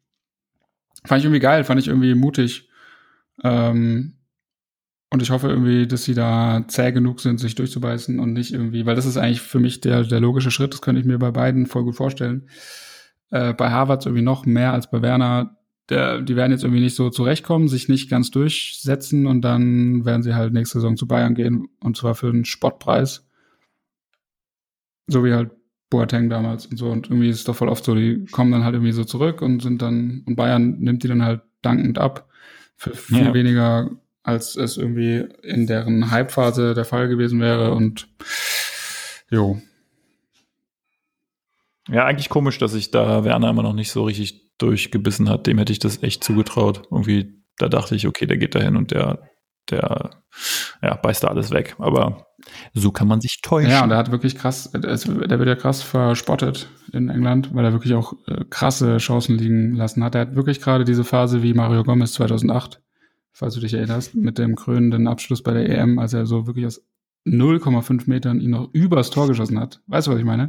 [1.04, 2.68] fand ich irgendwie geil, fand ich irgendwie mutig.
[3.42, 4.14] Ähm,
[5.12, 8.86] und ich hoffe irgendwie, dass sie da zäh genug sind, sich durchzubeißen und nicht irgendwie,
[8.86, 11.32] weil das ist eigentlich für mich der, der logische Schritt, das könnte ich mir bei
[11.32, 12.48] beiden voll gut vorstellen.
[13.30, 15.56] Äh, bei Harvard irgendwie noch mehr als bei Werner.
[15.88, 20.22] Der, die werden jetzt irgendwie nicht so zurechtkommen, sich nicht ganz durchsetzen und dann werden
[20.22, 23.28] sie halt nächste Saison zu Bayern gehen und zwar für einen Spottpreis.
[25.10, 25.50] So wie halt
[25.90, 26.88] Boateng damals und so.
[26.88, 29.42] Und irgendwie ist es doch voll oft so, die kommen dann halt irgendwie so zurück
[29.42, 32.28] und sind dann, und Bayern nimmt die dann halt dankend ab.
[32.76, 33.34] Für viel ja.
[33.34, 33.90] weniger,
[34.22, 37.74] als es irgendwie in deren Hype-Phase der Fall gewesen wäre.
[37.74, 38.08] Und
[39.30, 39.60] jo.
[41.88, 45.46] Ja, eigentlich komisch, dass sich da Werner immer noch nicht so richtig durchgebissen hat.
[45.46, 46.82] Dem hätte ich das echt zugetraut.
[46.90, 49.28] Irgendwie, da dachte ich, okay, der geht dahin und der,
[49.68, 50.22] der,
[50.82, 51.74] ja, beißt da alles weg.
[51.78, 52.26] Aber
[52.74, 53.70] so kann man sich täuschen.
[53.70, 57.72] Ja, und er hat wirklich krass, der wird ja krass verspottet in England, weil er
[57.72, 60.14] wirklich auch äh, krasse Chancen liegen lassen hat.
[60.14, 62.80] Er hat wirklich gerade diese Phase wie Mario Gomez 2008,
[63.32, 66.66] falls du dich erinnerst, mit dem krönenden Abschluss bei der EM, als er so wirklich
[66.66, 66.82] aus
[67.26, 69.80] 0,5 Metern ihn noch übers Tor geschossen hat.
[69.86, 70.48] Weißt du, was ich meine?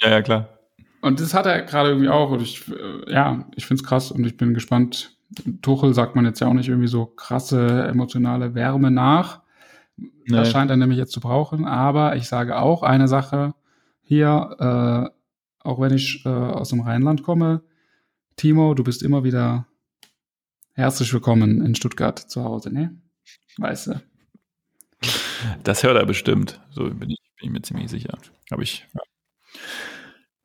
[0.00, 0.58] Ja, ja, klar.
[1.00, 2.30] Und das hat er gerade irgendwie auch.
[2.30, 5.16] Und ich, äh, ja, ich find's krass und ich bin gespannt.
[5.62, 9.42] Tuchel sagt man jetzt ja auch nicht irgendwie so krasse emotionale Wärme nach.
[9.98, 10.36] Nee.
[10.36, 11.64] Das scheint er nämlich jetzt zu brauchen.
[11.64, 13.54] Aber ich sage auch eine Sache
[14.02, 17.62] hier, äh, auch wenn ich äh, aus dem Rheinland komme,
[18.36, 19.66] Timo, du bist immer wieder
[20.74, 22.96] herzlich willkommen in Stuttgart zu Hause, ne?
[23.56, 24.00] Weißt du.
[25.64, 26.60] Das hört er bestimmt.
[26.70, 28.16] So bin ich, bin ich mir ziemlich sicher.
[28.50, 28.86] Habe ich.
[28.94, 29.00] Ja.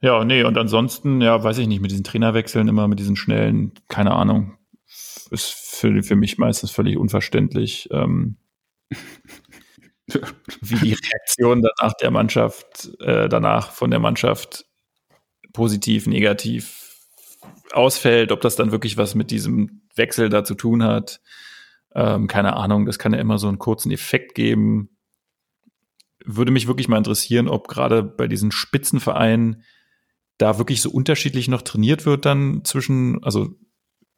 [0.03, 3.71] Ja, nee, und ansonsten, ja, weiß ich nicht, mit diesen Trainerwechseln immer, mit diesen schnellen,
[3.87, 4.57] keine Ahnung,
[5.31, 8.35] ist für, für mich meistens völlig unverständlich, ähm,
[10.61, 14.65] wie die Reaktion danach der Mannschaft, äh, danach von der Mannschaft
[15.53, 16.93] positiv, negativ
[17.71, 21.21] ausfällt, ob das dann wirklich was mit diesem Wechsel da zu tun hat.
[21.95, 24.89] Ähm, keine Ahnung, das kann ja immer so einen kurzen Effekt geben.
[26.25, 29.63] Würde mich wirklich mal interessieren, ob gerade bei diesen Spitzenvereinen
[30.37, 33.55] da wirklich so unterschiedlich noch trainiert wird dann zwischen, also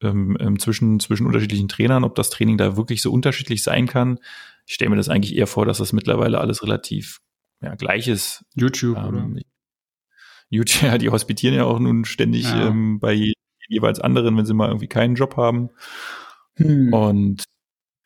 [0.02, 4.20] ähm, ähm, zwischen, zwischen unterschiedlichen Trainern, ob das Training da wirklich so unterschiedlich sein kann.
[4.66, 7.20] Ich stelle mir das eigentlich eher vor, dass das mittlerweile alles relativ
[7.62, 8.44] ja, gleich ist.
[8.56, 9.42] YouTube, ähm, oder?
[10.50, 12.68] YouTube, ja, die hospitieren ja auch nun ständig ja.
[12.68, 13.34] ähm, bei
[13.68, 15.70] jeweils anderen, wenn sie mal irgendwie keinen Job haben.
[16.58, 16.94] Hm.
[16.94, 17.44] Und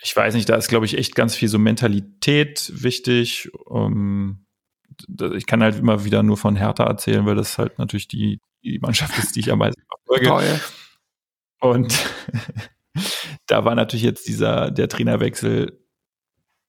[0.02, 3.50] ich weiß nicht, da ist, glaube ich, echt ganz viel so Mentalität wichtig.
[3.66, 4.46] Um,
[5.36, 8.80] ich kann halt immer wieder nur von Hertha erzählen, weil das halt natürlich die, die
[8.80, 10.28] Mannschaft ist, die ich am meisten verfolge.
[10.28, 10.60] Toll.
[11.62, 11.94] Und
[13.48, 15.79] da war natürlich jetzt dieser, der Trainerwechsel,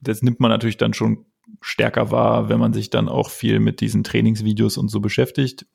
[0.01, 1.27] das nimmt man natürlich dann schon
[1.61, 5.67] stärker wahr, wenn man sich dann auch viel mit diesen Trainingsvideos und so beschäftigt,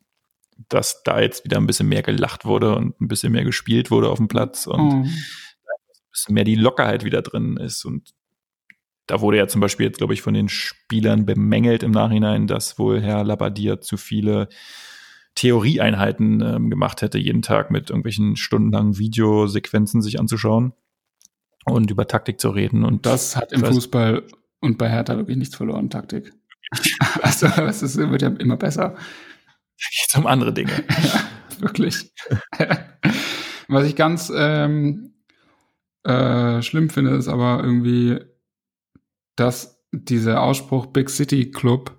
[0.68, 4.08] dass da jetzt wieder ein bisschen mehr gelacht wurde und ein bisschen mehr gespielt wurde
[4.08, 5.02] auf dem Platz und mhm.
[5.04, 7.84] ein bisschen mehr die Lockerheit wieder drin ist.
[7.84, 8.14] Und
[9.06, 12.78] da wurde ja zum Beispiel jetzt, glaube ich, von den Spielern bemängelt im Nachhinein, dass
[12.78, 14.48] wohl Herr Labadier zu viele
[15.34, 20.72] Theorieeinheiten ähm, gemacht hätte, jeden Tag mit irgendwelchen stundenlangen Videosequenzen sich anzuschauen
[21.66, 22.84] und über Taktik zu reden.
[22.84, 24.24] Und das hat im Fußball
[24.60, 26.32] und bei Hertha wirklich nichts verloren, Taktik.
[27.22, 28.90] also es wird ja immer besser.
[28.90, 30.72] Da geht es um andere Dinge.
[30.88, 32.12] ja, wirklich.
[33.68, 35.14] Was ich ganz ähm,
[36.04, 38.20] äh, schlimm finde, ist aber irgendwie
[39.36, 41.96] dass dieser Ausspruch Big City Club,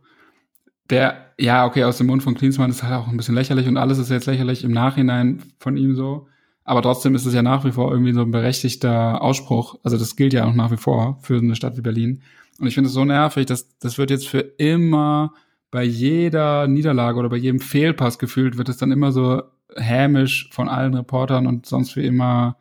[0.90, 3.78] der, ja, okay, aus dem Mund von Klinsmann ist halt auch ein bisschen lächerlich und
[3.78, 6.28] alles ist jetzt lächerlich im Nachhinein von ihm so.
[6.68, 9.80] Aber trotzdem ist es ja nach wie vor irgendwie so ein berechtigter Ausspruch.
[9.84, 12.22] Also das gilt ja auch nach wie vor für eine Stadt wie Berlin.
[12.60, 15.34] Und ich finde es so nervig, dass das wird jetzt für immer
[15.72, 19.44] bei jeder Niederlage oder bei jedem Fehlpass gefühlt, wird es dann immer so
[19.78, 22.58] hämisch von allen Reportern und sonst wie immer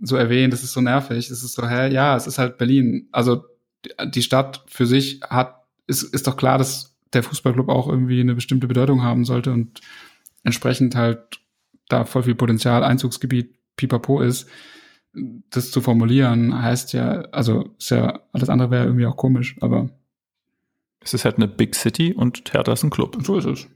[0.00, 0.52] so erwähnt.
[0.52, 1.30] Das ist so nervig.
[1.30, 3.08] Es ist so, hä, ja, es ist halt Berlin.
[3.12, 3.44] Also
[4.04, 8.34] die Stadt für sich hat, ist, ist doch klar, dass der Fußballclub auch irgendwie eine
[8.34, 9.80] bestimmte Bedeutung haben sollte und
[10.42, 11.41] entsprechend halt
[11.92, 14.48] da voll viel Potenzial, Einzugsgebiet, pipapo ist.
[15.50, 19.90] Das zu formulieren heißt ja, also ist ja, alles andere wäre irgendwie auch komisch, aber.
[21.00, 23.18] Es ist halt eine Big City und Hertha ist ein Club.
[23.22, 23.66] So ist es.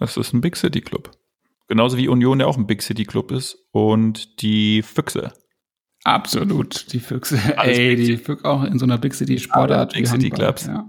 [0.00, 1.10] Es ist ein Big City Club.
[1.68, 5.32] Genauso wie Union ja auch ein Big City Club ist und die Füchse
[6.04, 7.38] Absolut, die Füchse.
[7.56, 9.94] Alles Ey, die Füchse auch in so einer Big City Sportart.
[9.94, 10.66] Big City Clubs.
[10.66, 10.88] Ja.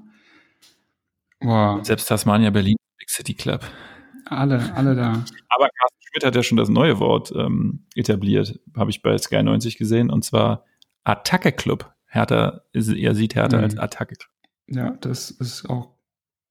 [1.39, 1.85] Wow.
[1.85, 3.61] Selbst Tasmania Berlin, Big City Club.
[4.25, 5.23] Alle, alle da.
[5.49, 5.69] Aber
[6.15, 10.09] Schmidt hat ja schon das neue Wort ähm, etabliert, habe ich bei Sky 90 gesehen,
[10.09, 10.63] und zwar
[11.03, 11.93] Attacke Club.
[12.05, 13.63] Hertha, er sieht Hertha mhm.
[13.63, 14.31] als Attacke Club.
[14.67, 15.89] Ja, das ist auch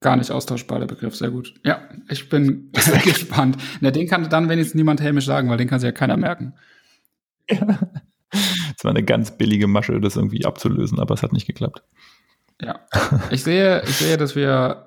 [0.00, 1.16] gar nicht austauschbar, der Begriff.
[1.16, 1.54] Sehr gut.
[1.64, 2.72] Ja, ich bin
[3.04, 3.56] gespannt.
[3.80, 6.54] Na, den kann dann wenigstens niemand hämisch sagen, weil den kann sich ja keiner merken.
[7.50, 7.78] Ja.
[8.76, 11.84] Es war eine ganz billige Masche, das irgendwie abzulösen, aber es hat nicht geklappt.
[12.60, 12.80] Ja.
[13.30, 14.86] Ich sehe, ich sehe, dass wir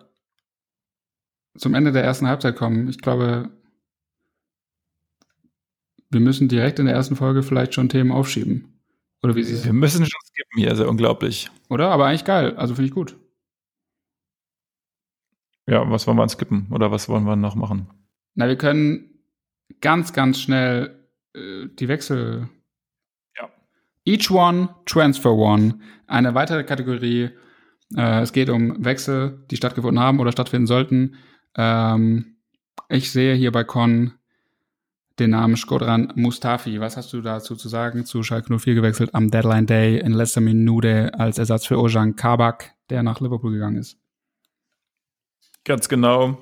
[1.55, 2.89] zum Ende der ersten Halbzeit kommen.
[2.89, 3.51] Ich glaube,
[6.09, 8.81] wir müssen direkt in der ersten Folge vielleicht schon Themen aufschieben.
[9.23, 11.49] Oder wie sie Wir müssen schon skippen hier, sehr unglaublich.
[11.69, 11.89] Oder?
[11.89, 12.55] Aber eigentlich geil.
[12.55, 13.17] Also finde ich gut.
[15.67, 16.67] Ja, was wollen wir skippen?
[16.71, 17.89] Oder was wollen wir noch machen?
[18.35, 19.19] Na, wir können
[19.81, 22.49] ganz, ganz schnell äh, die Wechsel
[24.07, 25.79] Each One, Transfer One.
[26.07, 27.29] Eine weitere Kategorie.
[27.93, 31.15] Äh, es geht um Wechsel, die stattgefunden haben oder stattfinden sollten.
[31.57, 32.37] Ähm,
[32.87, 34.13] ich sehe hier bei Con
[35.19, 36.80] den Namen Skodran Mustafi.
[36.80, 38.06] Was hast du dazu zu sagen?
[38.06, 42.73] Zu Schalke 04 gewechselt am Deadline Day in letzter Minute als Ersatz für Ojan Kabak,
[42.89, 43.97] der nach Liverpool gegangen ist.
[45.63, 46.38] Ganz genau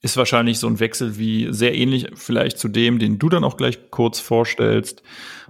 [0.00, 3.56] ist wahrscheinlich so ein Wechsel wie sehr ähnlich vielleicht zu dem, den du dann auch
[3.56, 5.02] gleich kurz vorstellst.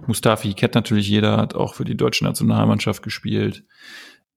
[0.07, 3.63] Mustafi kennt natürlich jeder, hat auch für die deutsche Nationalmannschaft gespielt.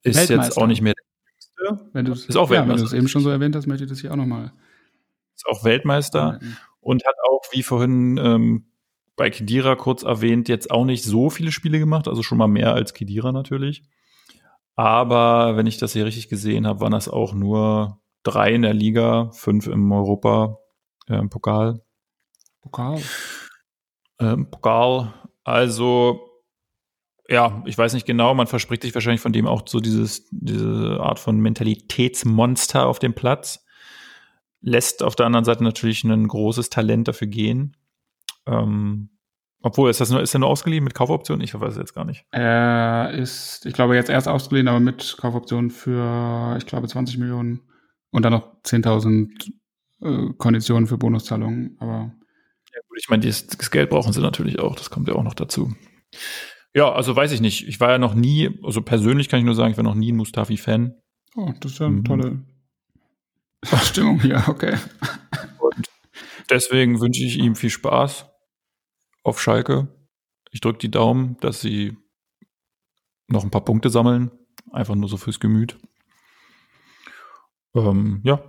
[0.02, 1.90] Ist jetzt auch nicht mehr der Jüngste.
[1.92, 2.68] Wenn du ist auch ja, Weltmeister.
[2.68, 4.52] wenn du es eben schon so erwähnt hast, möchte ich das hier auch nochmal.
[5.34, 6.56] Ist auch Weltmeister mhm.
[6.82, 8.66] Und hat auch, wie vorhin ähm,
[9.16, 12.74] bei Kedira kurz erwähnt, jetzt auch nicht so viele Spiele gemacht, also schon mal mehr
[12.74, 13.84] als Kedira natürlich.
[14.74, 18.74] Aber wenn ich das hier richtig gesehen habe, waren das auch nur drei in der
[18.74, 20.58] Liga, fünf im Europa
[21.06, 21.82] äh, Pokal.
[22.62, 23.00] Pokal.
[24.18, 25.12] Ähm, Pokal.
[25.44, 26.28] Also
[27.28, 30.98] ja, ich weiß nicht genau, man verspricht sich wahrscheinlich von dem auch so dieses, diese
[31.00, 33.64] Art von Mentalitätsmonster auf dem Platz.
[34.62, 37.76] Lässt auf der anderen Seite natürlich ein großes Talent dafür gehen.
[38.46, 39.10] Ähm,
[39.62, 41.40] obwohl, ist das nur, ist er nur ausgeliehen mit Kaufoption?
[41.40, 42.24] Ich weiß es jetzt gar nicht.
[42.32, 47.60] Er ist, ich glaube, jetzt erst ausgeliehen, aber mit Kaufoption für, ich glaube, 20 Millionen
[48.10, 49.52] und dann noch 10.000
[50.00, 51.76] äh, Konditionen für Bonuszahlungen.
[51.78, 52.12] Aber
[52.74, 54.74] ja, gut, ich meine, das, das Geld brauchen sie natürlich auch.
[54.74, 55.72] Das kommt ja auch noch dazu.
[56.74, 57.68] Ja, also weiß ich nicht.
[57.68, 60.10] Ich war ja noch nie, also persönlich kann ich nur sagen, ich war noch nie
[60.10, 60.94] ein Mustafi-Fan.
[61.36, 62.04] Oh, das ist ja eine mhm.
[62.04, 62.42] tolle
[63.84, 64.76] Stimmung hier, okay.
[65.58, 65.88] Und
[66.50, 68.26] deswegen wünsche ich ihm viel Spaß
[69.22, 69.88] auf Schalke.
[70.50, 71.96] Ich drücke die Daumen, dass sie
[73.28, 74.30] noch ein paar Punkte sammeln.
[74.72, 75.78] Einfach nur so fürs Gemüt.
[77.74, 78.42] Ähm, ja.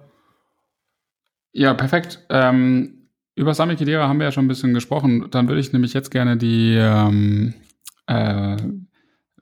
[1.54, 2.26] Ja, perfekt.
[2.30, 5.30] Ähm, über Sami Khedira haben wir ja schon ein bisschen gesprochen.
[5.32, 7.54] Dann würde ich nämlich jetzt gerne die ähm,
[8.08, 8.58] äh,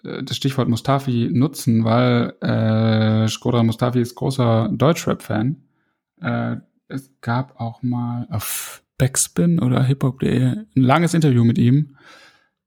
[0.03, 5.63] das Stichwort Mustafi nutzen, weil äh, Skoda Mustafi ist großer Deutschrap-Fan.
[6.21, 11.97] Äh, es gab auch mal auf Backspin oder hiphop.de ein langes Interview mit ihm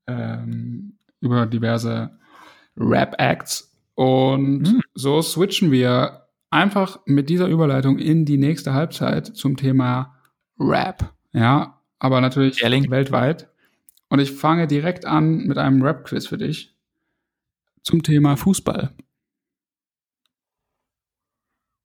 [0.07, 2.17] ähm, über diverse
[2.77, 3.71] Rap-Acts.
[3.95, 4.81] Und mhm.
[4.93, 10.15] so switchen wir einfach mit dieser Überleitung in die nächste Halbzeit zum Thema
[10.59, 11.13] Rap.
[11.33, 12.89] Ja, aber natürlich Erling.
[12.89, 13.49] weltweit.
[14.09, 16.74] Und ich fange direkt an mit einem Rap-Quiz für dich
[17.85, 18.91] zum Thema Fußball.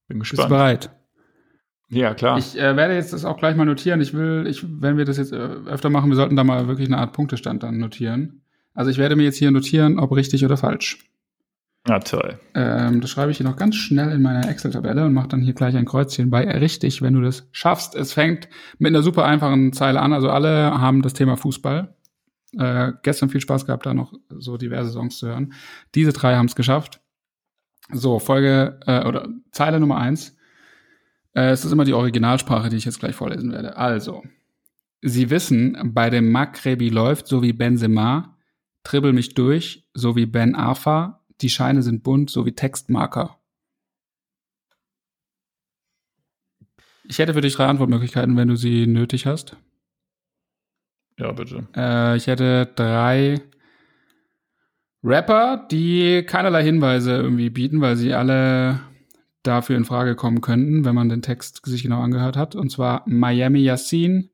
[0.08, 0.38] Bin gespannt.
[0.38, 0.90] Bist du bereit?
[1.88, 2.38] Ja, klar.
[2.38, 4.00] Ich äh, werde jetzt das auch gleich mal notieren.
[4.00, 6.88] Ich will, ich, wenn wir das jetzt äh, öfter machen, wir sollten da mal wirklich
[6.88, 8.42] eine Art Punktestand dann notieren.
[8.74, 10.98] Also ich werde mir jetzt hier notieren, ob richtig oder falsch.
[11.88, 12.38] Ah, toll.
[12.54, 15.54] Ähm, das schreibe ich hier noch ganz schnell in meiner Excel-Tabelle und mache dann hier
[15.54, 17.94] gleich ein Kreuzchen bei richtig, wenn du das schaffst.
[17.94, 20.12] Es fängt mit einer super einfachen Zeile an.
[20.12, 21.94] Also alle haben das Thema Fußball.
[22.58, 25.52] Äh, gestern viel Spaß gehabt, da noch so diverse Songs zu hören.
[25.94, 27.00] Diese drei haben es geschafft.
[27.92, 30.36] So, Folge äh, oder Zeile Nummer eins.
[31.32, 33.76] Äh, es ist immer die Originalsprache, die ich jetzt gleich vorlesen werde.
[33.76, 34.22] Also,
[35.02, 38.36] Sie wissen, bei dem Makrebi läuft so wie Benzema,
[38.82, 43.38] dribbel mich durch, so wie Ben Arfa, die Scheine sind bunt, so wie Textmarker.
[47.04, 49.56] Ich hätte für dich drei Antwortmöglichkeiten, wenn du sie nötig hast.
[51.20, 51.66] Ja, bitte.
[51.76, 53.42] Äh, ich hätte drei
[55.04, 58.80] Rapper, die keinerlei Hinweise irgendwie bieten, weil sie alle
[59.42, 62.54] dafür in Frage kommen könnten, wenn man den Text sich genau angehört hat.
[62.54, 64.30] Und zwar Miami Yassin,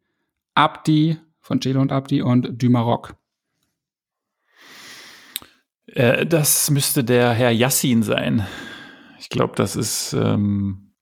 [0.54, 3.14] Abdi von Celo und Abdi und Du Maroc.
[5.86, 8.46] Äh, das müsste der Herr Yassin sein.
[9.18, 10.92] Ich glaube, das ist, ähm,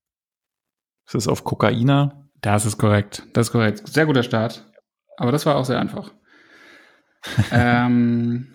[1.05, 2.27] ist das auf Kokaina?
[2.41, 3.27] Das ist korrekt.
[3.35, 3.87] Das ist korrekt.
[3.87, 4.67] Sehr guter Start.
[5.17, 6.13] Aber das war auch sehr einfach.
[7.53, 8.49] ähm,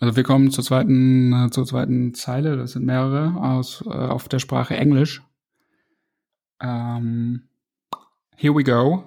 [0.00, 2.56] also wir kommen zur zweiten, äh, zur zweiten Zeile.
[2.56, 5.22] Das sind mehrere aus, äh, auf der Sprache Englisch.
[6.60, 7.48] Ähm,
[8.36, 9.04] here we go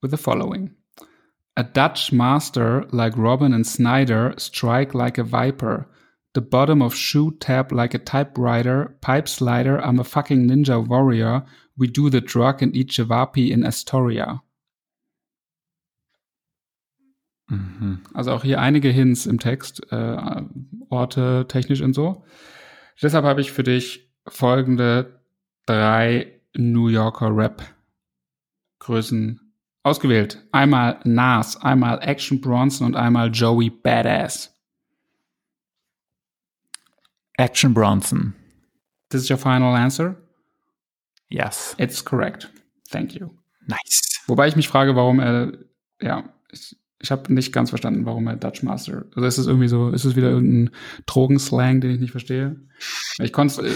[0.00, 0.74] with the following.
[1.56, 5.86] A Dutch master like Robin and Snyder strike like a viper.
[6.34, 8.96] The bottom of shoe tap like a typewriter.
[9.00, 11.44] Pipe slider, I'm a fucking ninja warrior.
[11.76, 14.42] We do the drug and eat Javapi in Astoria.
[17.43, 17.43] Mhm.
[18.14, 20.42] Also auch hier einige Hints im Text, äh,
[20.88, 22.24] Orte technisch und so.
[23.02, 25.20] Deshalb habe ich für dich folgende
[25.66, 29.40] drei New Yorker Rap-Größen
[29.82, 30.42] ausgewählt.
[30.52, 34.50] Einmal Nas, einmal Action Bronson und einmal Joey Badass.
[37.36, 38.34] Action Bronson.
[39.10, 40.16] This is your final answer?
[41.28, 41.74] Yes.
[41.78, 42.48] It's correct.
[42.88, 43.30] Thank you.
[43.66, 44.22] Nice.
[44.26, 45.52] Wobei ich mich frage, warum er,
[46.00, 49.04] ja, ich, ich habe nicht ganz verstanden, warum er Dutch Master.
[49.14, 50.74] Also ist es irgendwie so, ist es wieder irgendein
[51.04, 52.56] Drogenslang, den ich nicht verstehe?
[53.18, 53.70] Ich konnte äh,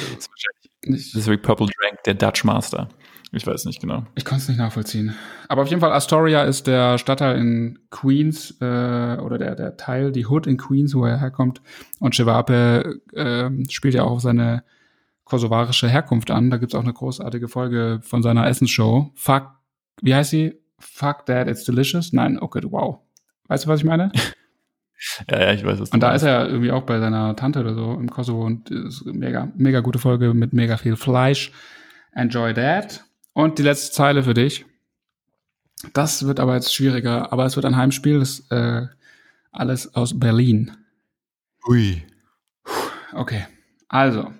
[0.86, 1.14] nicht.
[1.14, 2.88] Das ist Purple Drank, der Dutch Master.
[3.32, 4.04] Ich weiß nicht genau.
[4.14, 5.14] Ich konnte es nicht nachvollziehen.
[5.48, 10.10] Aber auf jeden Fall, Astoria ist der Stadtteil in Queens, äh, oder der, der Teil,
[10.10, 11.60] die Hood in Queens, wo er herkommt.
[12.00, 14.64] Und Chevape äh, spielt ja auch seine
[15.24, 16.48] kosovarische Herkunft an.
[16.48, 19.12] Da gibt's auch eine großartige Folge von seiner Essensshow.
[19.14, 19.50] Fuck,
[20.00, 20.54] wie heißt sie?
[20.78, 22.14] Fuck that, it's delicious?
[22.14, 23.00] Nein, okay, wow.
[23.48, 24.12] Weißt du, was ich meine?
[25.30, 25.90] ja, ja, ich weiß es.
[25.90, 29.04] Und da ist er irgendwie auch bei seiner Tante oder so im Kosovo und ist
[29.06, 31.52] mega, mega gute Folge mit mega viel Fleisch.
[32.12, 33.04] Enjoy that.
[33.32, 34.66] Und die letzte Zeile für dich.
[35.92, 38.86] Das wird aber jetzt schwieriger, aber es wird ein Heimspiel, das äh,
[39.52, 40.72] alles aus Berlin.
[41.68, 42.02] Ui.
[43.12, 43.46] Okay.
[43.88, 44.32] Also,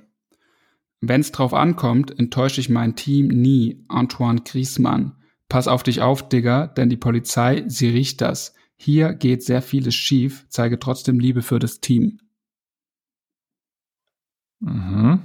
[1.01, 5.15] wenn's drauf ankommt, enttäusche ich mein Team nie, Antoine Griezmann.
[5.49, 8.55] Pass auf dich auf, Digga, denn die Polizei, sie riecht das.
[8.81, 12.21] Hier geht sehr vieles schief, zeige trotzdem Liebe für das Team.
[14.61, 15.21] Mhm.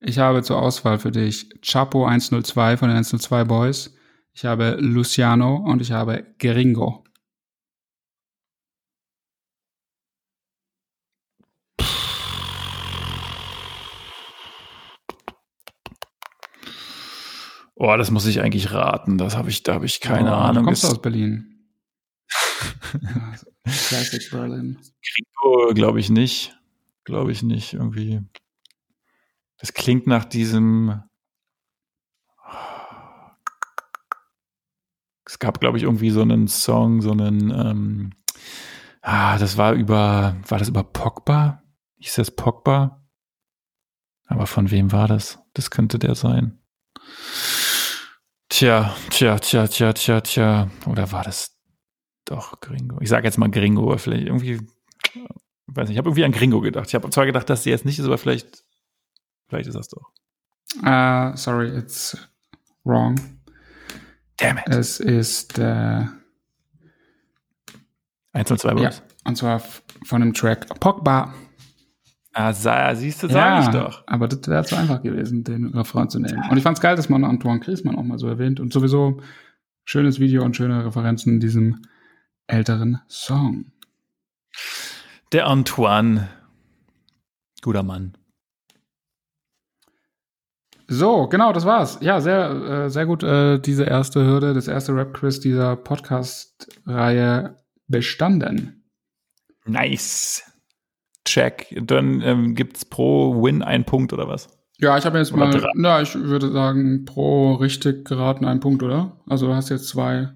[0.00, 3.94] Ich habe zur Auswahl für dich Chapo 102 von den 102 Boys.
[4.32, 7.04] Ich habe Luciano und ich habe Geringo.
[17.74, 19.18] Oh, das muss ich eigentlich raten.
[19.18, 20.64] Das habe ich, da habe ich keine oh, Ahnung.
[20.64, 21.57] Du kommst aus Berlin.
[23.64, 24.78] Classic Berlin.
[25.02, 26.56] Gringo glaube ich nicht.
[27.04, 27.74] Glaube ich nicht.
[27.74, 28.20] Irgendwie.
[29.58, 31.02] Das klingt nach diesem.
[35.24, 37.50] Es gab, glaube ich, irgendwie so einen Song, so einen.
[37.50, 38.10] Ähm,
[39.02, 40.36] ah, das war über.
[40.46, 41.62] War das über Pogba?
[41.98, 43.04] Hieß das Pogba?
[44.26, 45.38] Aber von wem war das?
[45.54, 46.62] Das könnte der sein.
[48.48, 50.70] Tja, tja, tja, tja, tja, tja.
[50.86, 51.57] Oder war das
[52.30, 52.98] doch Gringo?
[53.00, 54.60] Ich sage jetzt mal Gringo, aber vielleicht irgendwie,
[55.66, 56.88] weiß nicht, ich habe irgendwie an Gringo gedacht.
[56.88, 58.64] Ich habe zwar gedacht, dass sie jetzt nicht ist, aber vielleicht,
[59.48, 60.10] vielleicht ist das doch.
[60.82, 62.16] Uh, sorry, it's
[62.84, 63.18] wrong.
[64.36, 64.68] Damn it.
[64.68, 66.04] Es ist äh,
[68.32, 68.90] 102 ja,
[69.24, 69.60] und zwar
[70.04, 71.34] von dem Track Pogba.
[72.34, 72.52] Ah,
[72.94, 74.04] siehst du, sag ich doch.
[74.06, 76.40] Aber das wäre zu einfach gewesen, den Refrain zu nehmen.
[76.48, 79.20] Und ich fand's geil, dass man Antoine Griezmann auch mal so erwähnt und sowieso
[79.84, 81.82] schönes Video und schöne Referenzen in diesem
[82.48, 83.66] älteren Song.
[85.32, 86.28] Der Antoine.
[87.62, 88.16] Guter Mann.
[90.88, 91.98] So, genau, das war's.
[92.00, 97.56] Ja, sehr, äh, sehr gut, äh, diese erste Hürde, das erste Rap-Quiz dieser Podcast-Reihe
[97.88, 98.90] bestanden.
[99.66, 100.42] Nice.
[101.26, 101.66] Check.
[101.82, 104.48] Dann ähm, gibt's pro Win einen Punkt oder was?
[104.78, 109.20] Ja, ich habe jetzt mal, na, ich würde sagen, pro richtig geraten einen Punkt, oder?
[109.26, 110.28] Also du hast jetzt zwei,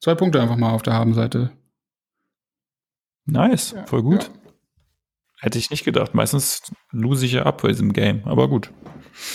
[0.00, 1.52] zwei Punkte einfach mal auf der Habenseite.
[3.26, 4.24] Nice, ja, voll gut.
[4.24, 4.30] Ja.
[5.42, 6.14] Hätte ich nicht gedacht.
[6.14, 8.72] Meistens lose ich ja ab bei diesem Game, aber gut.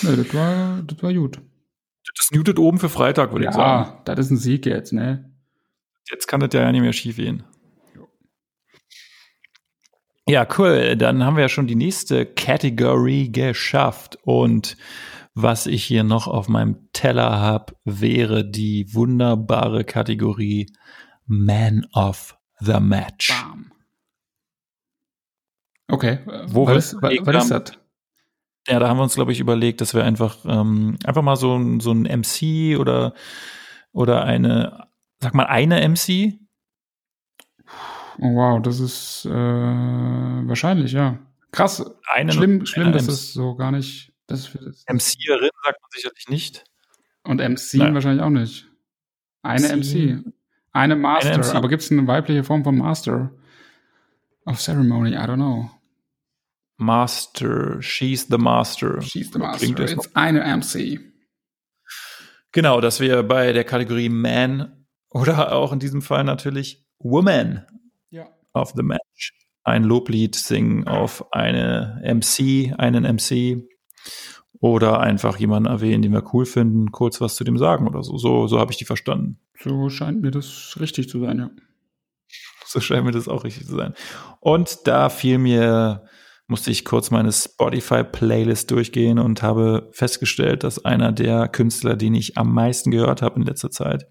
[0.03, 1.41] Nee, das war, das war gut.
[2.17, 3.91] Das mutet oben für Freitag, würde ja, ich sagen.
[4.07, 5.31] Ja, das ist ein Sieg jetzt, ne?
[6.11, 7.43] Jetzt kann das ja nicht mehr schief gehen.
[10.27, 10.95] Ja, cool.
[10.95, 14.17] Dann haben wir ja schon die nächste Category geschafft.
[14.23, 14.77] Und
[15.35, 20.71] was ich hier noch auf meinem Teller habe, wäre die wunderbare Kategorie
[21.27, 23.29] Man of the Match.
[23.29, 23.71] Bam.
[25.87, 26.19] Okay.
[26.47, 27.79] Wo was, ist, was, was ist das?
[28.67, 31.79] Ja, da haben wir uns, glaube ich, überlegt, dass wir einfach, ähm, einfach mal so,
[31.79, 33.13] so ein MC oder,
[33.91, 34.87] oder eine,
[35.19, 36.39] sag mal, eine MC,
[38.19, 41.19] Oh, wow, das ist äh, wahrscheinlich, ja.
[41.51, 41.85] Krass.
[42.07, 44.13] Eine, schlimm, schlimm, dass es so gar nicht.
[44.27, 46.63] Das das MCerin sagt man sicherlich nicht.
[47.23, 47.93] Und MC Nein.
[47.93, 48.67] wahrscheinlich auch nicht.
[49.41, 50.23] Eine MC.
[50.23, 50.33] MC.
[50.71, 51.33] Eine Master.
[51.33, 51.55] Eine MC.
[51.55, 53.31] Aber gibt es eine weibliche Form von Master?
[54.45, 55.71] Of Ceremony, I don't know.
[56.77, 59.01] Master, she's the Master.
[59.01, 59.73] She's the Master.
[59.73, 60.99] Klingt It's eine MC.
[62.51, 67.65] Genau, dass wir bei der Kategorie Man oder auch in diesem Fall natürlich Woman
[68.53, 73.67] of the Match ein Loblied singen auf eine MC, einen MC
[74.59, 78.17] oder einfach jemanden erwähnen, den wir cool finden, kurz was zu dem sagen oder so.
[78.17, 79.39] So, so habe ich die verstanden.
[79.59, 81.49] So scheint mir das richtig zu sein, ja.
[82.65, 83.93] So scheint mir das auch richtig zu sein.
[84.39, 86.03] Und da fiel mir,
[86.47, 92.37] musste ich kurz meine Spotify-Playlist durchgehen und habe festgestellt, dass einer der Künstler, den ich
[92.37, 94.07] am meisten gehört habe in letzter Zeit,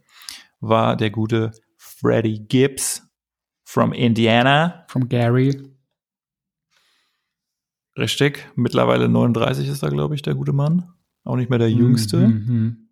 [0.60, 3.02] war der gute Freddie Gibbs
[3.64, 4.84] from Indiana.
[4.88, 5.73] From Gary.
[7.96, 8.50] Richtig.
[8.56, 10.92] Mittlerweile 39 ist er, glaube ich, der gute Mann.
[11.24, 12.18] Auch nicht mehr der Jüngste.
[12.18, 12.88] Mhm, mhm.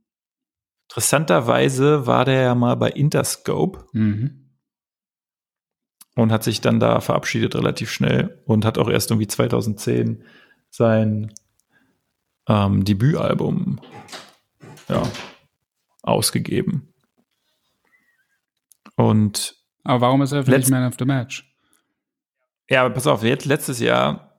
[0.89, 3.87] Interessanterweise war der ja mal bei Interscope.
[3.93, 4.39] Mhm.
[6.15, 10.25] Und hat sich dann da verabschiedet relativ schnell und hat auch erst irgendwie 2010
[10.69, 11.33] sein
[12.47, 13.81] ähm, Debütalbum
[14.91, 15.03] ja,
[16.03, 16.93] ausgegeben.
[18.95, 21.51] Und aber warum ist er für dich Man of the Match?
[22.69, 24.32] Ja, aber pass auf, jetzt, letztes Jahr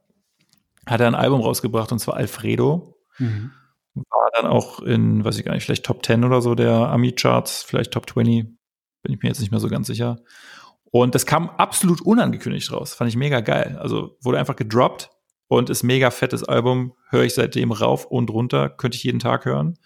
[0.85, 2.97] hat er ein Album rausgebracht und zwar Alfredo.
[3.17, 3.51] Mhm.
[3.95, 7.63] War dann auch in, weiß ich gar nicht, vielleicht Top 10 oder so der Ami-Charts,
[7.63, 8.45] vielleicht Top 20.
[9.03, 10.17] Bin ich mir jetzt nicht mehr so ganz sicher.
[10.91, 12.93] Und das kam absolut unangekündigt raus.
[12.93, 13.77] Fand ich mega geil.
[13.81, 15.09] Also wurde einfach gedroppt
[15.47, 16.93] und ist mega fettes Album.
[17.09, 18.69] Höre ich seitdem rauf und runter.
[18.69, 19.77] Könnte ich jeden Tag hören.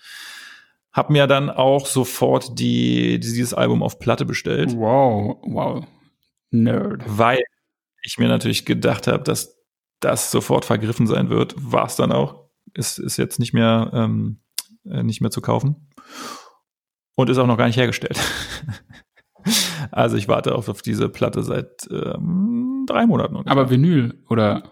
[0.91, 4.75] Hab mir dann auch sofort die, dieses Album auf Platte bestellt.
[4.75, 5.85] Wow, wow.
[6.51, 7.03] Nerd.
[7.05, 7.43] Weil
[8.03, 9.56] ich mir natürlich gedacht habe, dass
[9.99, 11.55] das sofort vergriffen sein wird.
[11.57, 12.47] War es dann auch.
[12.73, 14.39] Ist, ist jetzt nicht mehr, ähm,
[14.85, 15.89] äh, nicht mehr zu kaufen.
[17.15, 18.19] Und ist auch noch gar nicht hergestellt.
[19.91, 23.35] also ich warte auf, auf diese Platte seit ähm, drei Monaten.
[23.35, 23.51] Ungefähr.
[23.51, 24.63] Aber Vinyl oder?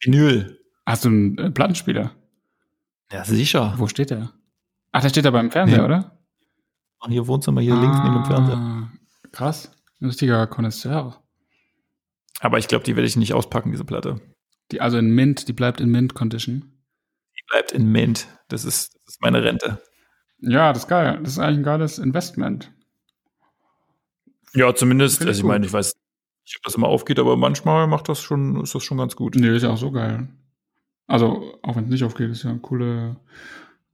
[0.00, 0.60] Vinyl.
[0.84, 2.12] Hast du einen äh, Plattenspieler?
[3.10, 3.74] Ja, sicher.
[3.78, 4.32] Wo steht der?
[4.92, 5.84] Ach, der steht da beim Fernseher, nee.
[5.84, 6.18] oder?
[7.08, 8.90] Hier Wohnzimmer, hier ah, links neben dem Fernseher.
[9.32, 9.70] Krass.
[10.00, 11.22] Ein richtiger Connoisseur.
[12.40, 14.20] Aber ich glaube, die werde ich nicht auspacken, diese Platte.
[14.70, 16.62] Die, also in Mint, die bleibt in Mint-Condition.
[17.36, 18.28] Die bleibt in Mint.
[18.48, 19.82] Das ist, das ist meine Rente.
[20.40, 21.18] Ja, das ist geil.
[21.22, 22.72] Das ist eigentlich ein geiles Investment.
[24.54, 25.94] Ja, zumindest, also ich meine, ich weiß
[26.44, 29.34] nicht, ob das immer aufgeht, aber manchmal macht das schon, ist das schon ganz gut.
[29.36, 30.28] Nee, ist ja auch so geil.
[31.06, 33.16] Also, auch wenn es nicht aufgeht, ist ja eine coole,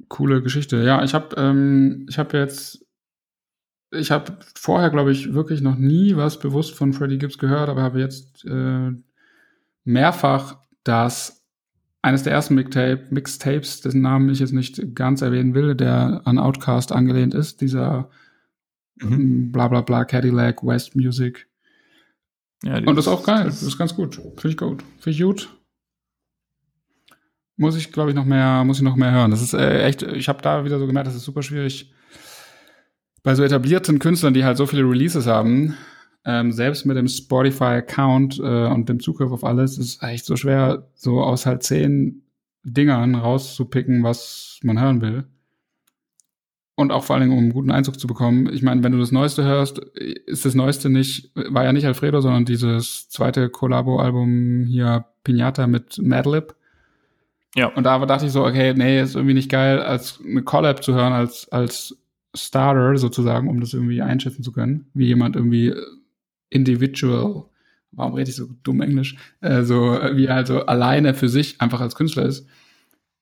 [0.08, 0.82] coole Geschichte.
[0.84, 2.84] Ja, ich habe ähm, ich habe jetzt
[3.92, 7.82] ich habe vorher, glaube ich, wirklich noch nie was bewusst von Freddie Gibbs gehört, aber
[7.82, 8.92] habe jetzt äh,
[9.84, 11.44] mehrfach das
[12.02, 16.38] eines der ersten Mixtape, Mixtapes, dessen Namen ich jetzt nicht ganz erwähnen will, der an
[16.38, 18.10] Outcast angelehnt ist, dieser
[18.96, 19.12] mhm.
[19.12, 21.48] Ähm, bla bla bla Cadillac West Music.
[22.62, 24.16] Ja, Und das ist auch geil, das ist ganz gut.
[24.16, 24.82] Finde ich gut.
[24.98, 25.56] Finde ich gut.
[27.56, 29.30] Muss ich, glaube ich, noch mehr, muss ich noch mehr hören.
[29.30, 31.92] Das ist äh, echt, ich habe da wieder so gemerkt, das ist super schwierig,
[33.22, 35.76] bei so etablierten Künstlern, die halt so viele Releases haben,
[36.24, 40.88] ähm, selbst mit dem Spotify-Account äh, und dem Zugriff auf alles, ist echt so schwer,
[40.94, 42.22] so aus halt zehn
[42.62, 45.24] Dingern rauszupicken, was man hören will.
[46.74, 48.50] Und auch vor allen Dingen, um einen guten Einzug zu bekommen.
[48.52, 52.20] Ich meine, wenn du das Neueste hörst, ist das Neueste nicht, war ja nicht Alfredo,
[52.20, 56.54] sondern dieses zweite Collabo-Album hier Pinata mit Madlib.
[57.54, 57.66] Ja.
[57.66, 60.94] Und da dachte ich so, okay, nee, ist irgendwie nicht geil, als eine Collab zu
[60.94, 61.98] hören, als, als
[62.34, 65.74] Starter sozusagen, um das irgendwie einschätzen zu können, wie jemand irgendwie
[66.50, 67.46] individual,
[67.92, 71.60] warum rede ich so dumm Englisch, äh, so wie er halt so alleine für sich
[71.60, 72.46] einfach als Künstler ist.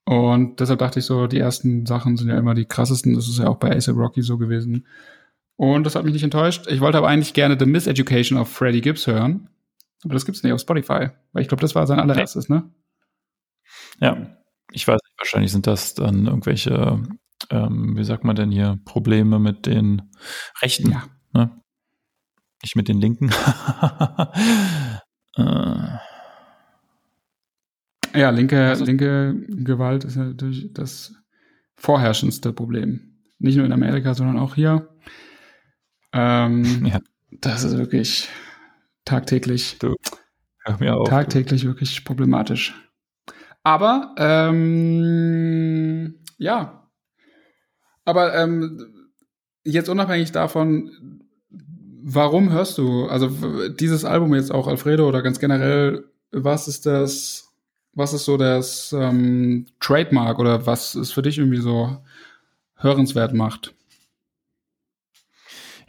[0.05, 3.15] Und deshalb dachte ich so, die ersten Sachen sind ja immer die krassesten.
[3.15, 4.87] Das ist ja auch bei ASAP Rocky so gewesen.
[5.57, 6.67] Und das hat mich nicht enttäuscht.
[6.69, 9.51] Ich wollte aber eigentlich gerne The Miseducation of Freddie Gibbs hören.
[10.05, 11.11] Aber das gibt's nicht auf Spotify.
[11.33, 12.71] Weil ich glaube, das war sein allererstes, ne?
[14.01, 14.35] Ja.
[14.73, 17.03] Ich weiß nicht, wahrscheinlich sind das dann irgendwelche
[17.51, 20.03] ähm, wie sagt man denn hier, Probleme mit den
[20.61, 20.91] Rechten.
[20.91, 21.05] Ja.
[21.33, 21.51] Ne?
[22.63, 23.31] Nicht mit den Linken.
[25.37, 25.99] äh.
[28.15, 31.15] Ja, linke, also, linke Gewalt ist natürlich das
[31.77, 33.19] vorherrschendste Problem.
[33.39, 34.89] Nicht nur in Amerika, sondern auch hier.
[36.13, 37.01] Ähm, ja.
[37.31, 38.29] Das ist wirklich
[39.05, 39.95] tagtäglich, du,
[40.65, 41.69] auf, tagtäglich du.
[41.69, 42.75] wirklich problematisch.
[43.63, 46.91] Aber ähm, ja,
[48.05, 49.11] aber ähm,
[49.65, 51.21] jetzt unabhängig davon,
[52.11, 57.53] warum hörst du, also dieses Album jetzt auch Alfredo oder ganz generell, was ist das,
[57.93, 61.99] was ist so das ähm, Trademark oder was es für dich irgendwie so
[62.77, 63.75] hörenswert macht?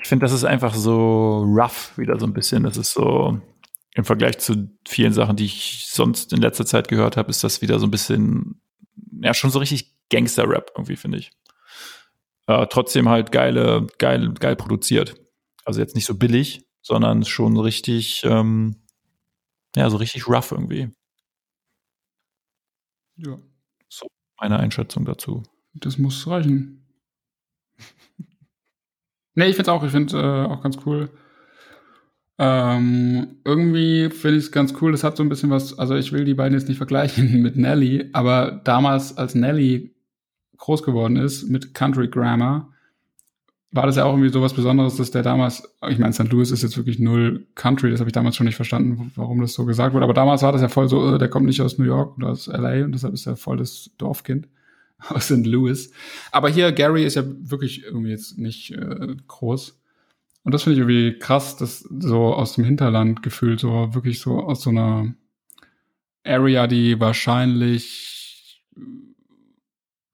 [0.02, 2.64] Ich finde, das ist einfach so rough wieder so ein bisschen.
[2.64, 3.40] Das ist so
[3.94, 7.62] im Vergleich zu vielen Sachen, die ich sonst in letzter Zeit gehört habe, ist das
[7.62, 8.62] wieder so ein bisschen,
[9.22, 11.32] ja, schon so richtig Gangster-Rap irgendwie, finde ich.
[12.48, 15.16] Äh, trotzdem halt geile, geil, geil produziert.
[15.70, 18.78] Also jetzt nicht so billig, sondern schon richtig, ähm,
[19.76, 20.90] ja, so richtig rough irgendwie.
[23.18, 23.38] Ja.
[23.88, 24.08] So
[24.40, 25.44] meine Einschätzung dazu.
[25.76, 26.88] Das muss reichen.
[29.36, 31.12] nee, ich finde es auch, ich finde äh, auch ganz cool.
[32.40, 34.92] Ähm, irgendwie finde ich es ganz cool.
[34.92, 37.58] Das hat so ein bisschen was, also ich will die beiden jetzt nicht vergleichen mit
[37.58, 39.96] Nelly, aber damals, als Nelly
[40.58, 42.74] groß geworden ist mit Country Grammar,
[43.72, 46.32] war das ja auch irgendwie so was Besonderes, dass der damals, ich meine, St.
[46.32, 49.54] Louis ist jetzt wirklich null Country, das habe ich damals schon nicht verstanden, warum das
[49.54, 51.78] so gesagt wurde, aber damals war das ja voll so, äh, der kommt nicht aus
[51.78, 54.48] New York oder aus LA und deshalb ist er voll das Dorfkind
[55.10, 55.46] aus St.
[55.46, 55.92] Louis.
[56.32, 59.80] Aber hier, Gary ist ja wirklich irgendwie jetzt nicht äh, groß.
[60.44, 64.40] Und das finde ich irgendwie krass, dass so aus dem Hinterland gefühlt, so wirklich so
[64.40, 65.14] aus so einer
[66.24, 68.64] Area, die wahrscheinlich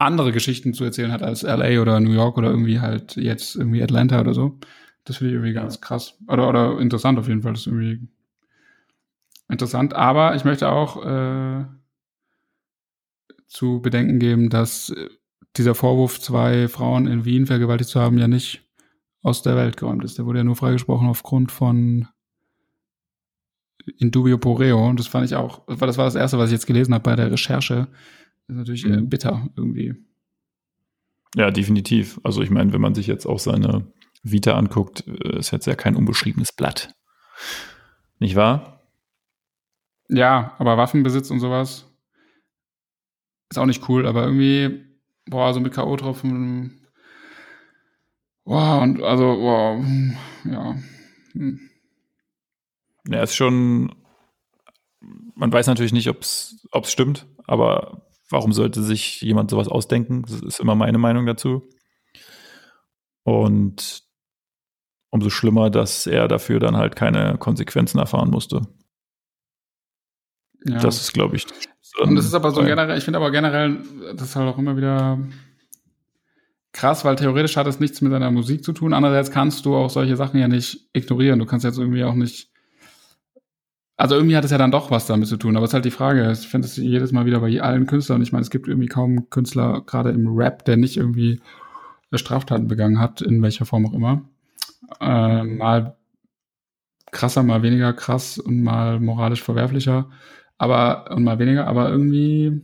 [0.06, 3.84] andere Geschichten zu erzählen hat als LA oder New York oder irgendwie halt jetzt irgendwie
[3.84, 4.60] Atlanta oder so.
[5.04, 6.18] Das finde ich irgendwie ganz krass.
[6.28, 7.54] Oder, oder interessant auf jeden Fall.
[7.54, 8.08] Das ist irgendwie
[9.50, 9.94] interessant.
[9.94, 11.66] Aber ich möchte auch äh,
[13.48, 14.94] zu bedenken geben, dass
[15.58, 18.64] dieser Vorwurf, zwei Frauen in Wien vergewaltigt zu haben, ja nicht
[19.22, 20.18] aus der Welt geräumt ist.
[20.18, 22.08] Der wurde ja nur freigesprochen aufgrund von
[23.98, 24.88] Indubio Poreo.
[24.88, 27.16] Und das fand ich auch, das war das erste, was ich jetzt gelesen habe bei
[27.16, 27.88] der Recherche
[28.48, 29.10] ist natürlich äh, mhm.
[29.10, 29.96] bitter irgendwie.
[31.36, 32.20] Ja, definitiv.
[32.24, 33.92] Also ich meine, wenn man sich jetzt auch seine
[34.24, 36.94] Vita anguckt, äh, ist jetzt ja kein unbeschriebenes Blatt.
[38.20, 38.82] Nicht wahr?
[40.08, 41.86] Ja, aber Waffenbesitz und sowas
[43.50, 44.86] ist auch nicht cool, aber irgendwie,
[45.26, 46.72] boah, so mit K.O.-Tropfen,
[48.44, 49.84] boah, und also, boah,
[50.46, 50.76] ja.
[51.34, 51.70] Hm.
[53.08, 53.94] Ja, ist schon,
[55.36, 60.24] man weiß natürlich nicht, ob es stimmt, aber warum sollte sich jemand sowas ausdenken?
[60.24, 61.70] Das ist immer meine Meinung dazu.
[63.24, 64.04] Und
[65.10, 68.68] umso schlimmer, dass er dafür dann halt keine Konsequenzen erfahren musste.
[70.66, 70.80] Ja.
[70.80, 71.46] Das ist, glaube ich.
[72.00, 73.82] Und das ist aber so generell, ich finde aber generell,
[74.16, 75.20] das ist halt auch immer wieder
[76.74, 78.94] krass, weil theoretisch hat es nichts mit deiner Musik zu tun.
[78.94, 81.40] Andererseits kannst du auch solche Sachen ja nicht ignorieren.
[81.40, 82.52] Du kannst jetzt irgendwie auch nicht.
[83.98, 85.56] Also irgendwie hat es ja dann doch was damit zu tun.
[85.56, 86.32] Aber es ist halt die Frage.
[86.32, 88.22] Ich finde es jedes Mal wieder bei allen Künstlern.
[88.22, 91.42] Ich meine, es gibt irgendwie kaum Künstler, gerade im Rap, der nicht irgendwie
[92.14, 94.28] Straftaten begangen hat, in welcher Form auch immer.
[95.00, 95.98] Äh, mal
[97.12, 100.10] krasser, mal weniger krass und mal moralisch verwerflicher.
[100.58, 102.62] Aber, und mal weniger, aber irgendwie,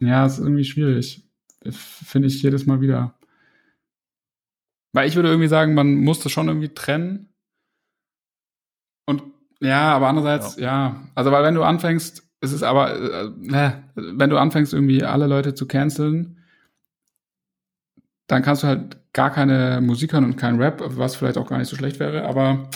[0.00, 1.24] ja, ist irgendwie schwierig.
[1.70, 3.14] Finde ich jedes Mal wieder.
[4.92, 7.27] Weil ich würde irgendwie sagen, man muss das schon irgendwie trennen.
[9.60, 13.30] Ja, aber andererseits, ja, ja also weil wenn du anfängst, es ist aber, äh,
[13.96, 16.38] wenn du anfängst, irgendwie alle Leute zu canceln,
[18.28, 21.58] dann kannst du halt gar keine Musik hören und kein Rap, was vielleicht auch gar
[21.58, 22.68] nicht so schlecht wäre, aber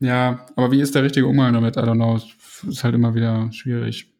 [0.00, 1.76] ja, aber wie ist der richtige Umgang damit?
[1.76, 2.20] I don't know.
[2.68, 4.12] Ist halt immer wieder schwierig.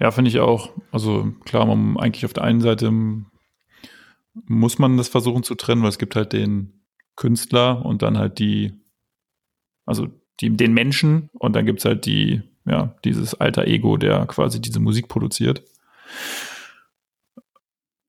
[0.00, 0.72] Ja, finde ich auch.
[0.90, 2.90] Also klar, man eigentlich auf der einen Seite
[4.32, 6.84] muss man das versuchen zu trennen, weil es gibt halt den
[7.16, 8.80] Künstler und dann halt die,
[9.88, 10.08] also
[10.40, 14.60] die, den Menschen und dann gibt es halt die, ja, dieses alter Ego, der quasi
[14.60, 15.64] diese Musik produziert.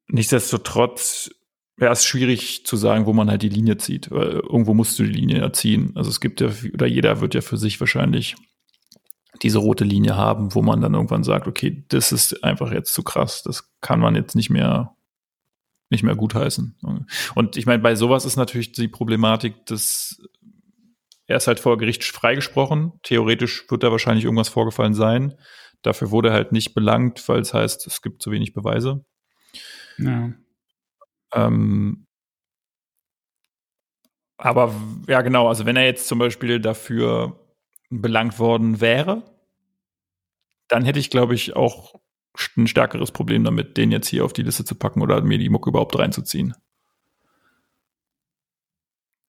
[0.07, 1.32] Nichtsdestotrotz
[1.77, 4.11] wäre es schwierig zu sagen, wo man halt die Linie zieht.
[4.11, 5.93] Weil irgendwo musst du die Linie erziehen.
[5.95, 8.36] Also es gibt ja, oder jeder wird ja für sich wahrscheinlich
[9.41, 13.03] diese rote Linie haben, wo man dann irgendwann sagt, okay, das ist einfach jetzt zu
[13.03, 13.43] krass.
[13.43, 14.95] Das kann man jetzt nicht mehr
[15.91, 16.77] nicht mehr gutheißen.
[17.34, 20.21] Und ich meine, bei sowas ist natürlich die Problematik, dass
[21.30, 22.93] er ist halt vor Gericht freigesprochen.
[23.03, 25.36] Theoretisch wird da wahrscheinlich irgendwas vorgefallen sein.
[25.84, 29.05] Dafür wurde er halt nicht belangt, weil es heißt, es gibt zu wenig Beweise.
[29.99, 30.34] Ja.
[31.36, 32.07] Ähm,
[34.38, 34.73] aber
[35.07, 37.39] ja, genau, also wenn er jetzt zum Beispiel dafür
[37.91, 39.23] belangt worden wäre,
[40.67, 41.93] dann hätte ich, glaube ich, auch
[42.57, 45.49] ein stärkeres Problem damit, den jetzt hier auf die Liste zu packen oder mir die
[45.49, 46.55] Mucke überhaupt reinzuziehen.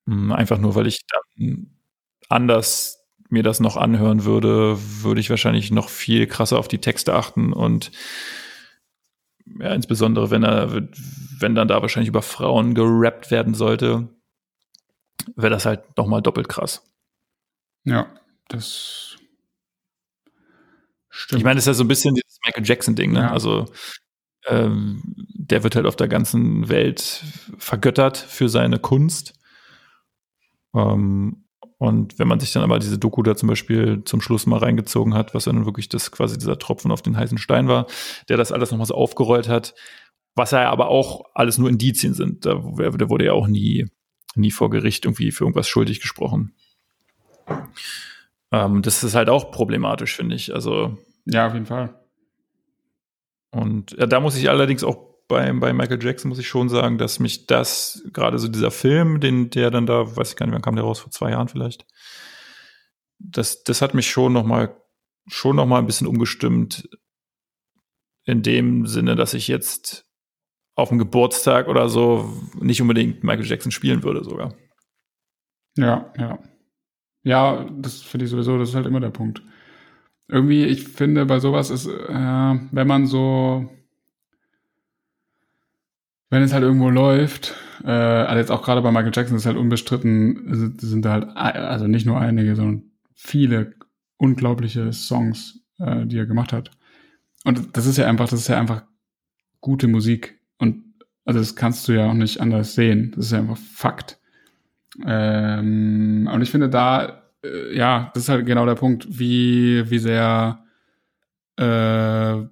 [0.07, 1.80] Hm, einfach nur, weil ich dann
[2.31, 7.15] anders mir das noch anhören würde, würde ich wahrscheinlich noch viel krasser auf die Texte
[7.15, 7.93] achten und
[9.59, 10.73] ja, insbesondere wenn er,
[11.39, 14.09] wenn dann da wahrscheinlich über Frauen gerappt werden sollte,
[15.37, 16.83] wäre das halt nochmal doppelt krass.
[17.85, 18.13] Ja,
[18.49, 19.17] das
[21.09, 21.41] stimmt.
[21.41, 23.21] Ich meine, das ist ja so ein bisschen dieses Michael Jackson-Ding, ne?
[23.21, 23.33] Ja.
[23.33, 23.67] Also
[24.47, 27.25] ähm, der wird halt auf der ganzen Welt
[27.59, 29.35] vergöttert für seine Kunst.
[30.75, 31.45] Ähm,
[31.81, 35.15] und wenn man sich dann aber diese Doku da zum Beispiel zum Schluss mal reingezogen
[35.15, 37.87] hat, was dann wirklich das quasi dieser Tropfen auf den heißen Stein war,
[38.29, 39.75] der das alles nochmal so aufgerollt hat,
[40.35, 42.45] was ja aber auch alles nur Indizien sind.
[42.45, 43.87] Da, da wurde ja auch nie,
[44.35, 46.53] nie vor Gericht irgendwie für irgendwas schuldig gesprochen.
[48.53, 50.55] Ähm, das ist halt auch problematisch, finde ich.
[50.55, 50.99] Also.
[51.25, 51.99] Ja, auf jeden Fall.
[53.53, 56.99] Und ja, da muss ich allerdings auch bei, bei Michael Jackson muss ich schon sagen,
[56.99, 60.55] dass mich das, gerade so dieser Film, den, der dann da, weiß ich gar nicht,
[60.55, 61.87] wann kam der raus, vor zwei Jahren vielleicht,
[63.19, 64.77] das, das hat mich schon noch mal,
[65.29, 66.89] schon noch mal ein bisschen umgestimmt,
[68.25, 70.05] in dem Sinne, dass ich jetzt
[70.75, 72.29] auf dem Geburtstag oder so
[72.61, 74.55] nicht unbedingt Michael Jackson spielen würde sogar.
[75.77, 76.39] Ja, ja.
[77.23, 79.43] Ja, das finde ich sowieso, das ist halt immer der Punkt.
[80.27, 83.69] Irgendwie, ich finde, bei sowas ist, äh, wenn man so
[86.31, 87.55] wenn es halt irgendwo läuft,
[87.85, 91.87] äh, also jetzt auch gerade bei Michael Jackson ist halt unbestritten, sind da halt, also
[91.87, 93.75] nicht nur einige, sondern viele
[94.17, 96.71] unglaubliche Songs, äh, die er gemacht hat.
[97.45, 98.85] Und das ist ja einfach, das ist ja einfach
[99.61, 100.39] gute Musik.
[100.59, 100.85] Und
[101.25, 103.13] also das kannst du ja auch nicht anders sehen.
[103.17, 104.19] Das ist ja einfach Fakt.
[105.07, 109.99] Ähm, und ich finde da, äh, ja, das ist halt genau der Punkt, wie, wie
[109.99, 110.65] sehr
[111.57, 112.43] äh,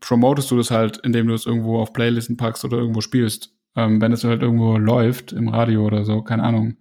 [0.00, 3.52] promotest du das halt, indem du es irgendwo auf Playlisten packst oder irgendwo spielst.
[3.74, 6.76] Ähm, wenn es halt irgendwo läuft, im Radio oder so, keine Ahnung,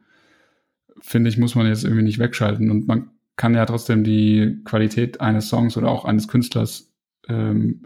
[0.99, 2.71] finde ich, muss man jetzt irgendwie nicht wegschalten.
[2.71, 6.93] Und man kann ja trotzdem die Qualität eines Songs oder auch eines Künstlers
[7.27, 7.83] ähm,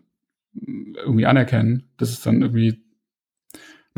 [0.53, 1.89] irgendwie anerkennen.
[1.97, 2.84] Das ist dann irgendwie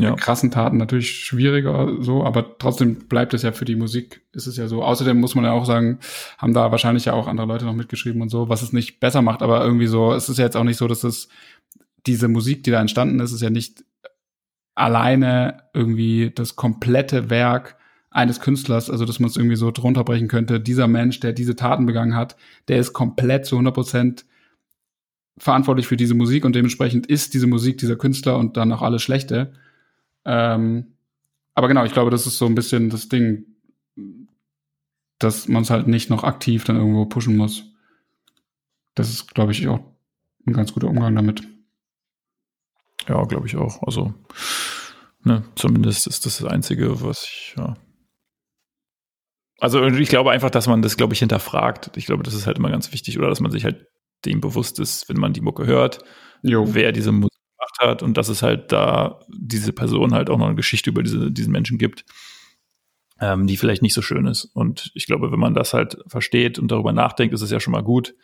[0.02, 0.16] ja.
[0.16, 4.58] krassen Taten natürlich schwieriger so, aber trotzdem bleibt es ja für die Musik, ist es
[4.58, 4.84] ja so.
[4.84, 6.00] Außerdem muss man ja auch sagen,
[6.38, 9.22] haben da wahrscheinlich ja auch andere Leute noch mitgeschrieben und so, was es nicht besser
[9.22, 11.30] macht, aber irgendwie so, es ist ja jetzt auch nicht so, dass es
[12.06, 13.84] diese Musik, die da entstanden ist, ist ja nicht
[14.76, 17.78] alleine irgendwie das komplette Werk
[18.10, 21.56] eines Künstlers, also dass man es irgendwie so drunter brechen könnte, dieser Mensch, der diese
[21.56, 22.36] Taten begangen hat,
[22.68, 24.26] der ist komplett zu 100 Prozent
[25.38, 29.02] verantwortlich für diese Musik und dementsprechend ist diese Musik dieser Künstler und dann auch alles
[29.02, 29.54] Schlechte.
[30.26, 30.98] Ähm,
[31.54, 33.46] aber genau, ich glaube, das ist so ein bisschen das Ding,
[35.20, 37.64] dass man es halt nicht noch aktiv dann irgendwo pushen muss.
[38.96, 39.80] Das ist, glaube ich, auch
[40.48, 41.48] ein ganz guter Umgang damit.
[43.08, 43.82] Ja, glaube ich auch.
[43.84, 44.14] Also,
[45.24, 47.76] ne, zumindest ist das das Einzige, was ich, ja.
[49.60, 51.92] Also, ich glaube einfach, dass man das, glaube ich, hinterfragt.
[51.96, 53.86] Ich glaube, das ist halt immer ganz wichtig, oder dass man sich halt
[54.26, 56.04] dem bewusst ist, wenn man die Mucke hört,
[56.42, 56.74] jo.
[56.74, 57.12] wer diese
[57.82, 61.32] hat und dass es halt da diese Person halt auch noch eine Geschichte über diese,
[61.32, 62.06] diesen Menschen gibt,
[63.20, 64.46] ähm, die vielleicht nicht so schön ist.
[64.46, 67.74] Und ich glaube, wenn man das halt versteht und darüber nachdenkt, ist es ja schon
[67.74, 68.16] mal gut.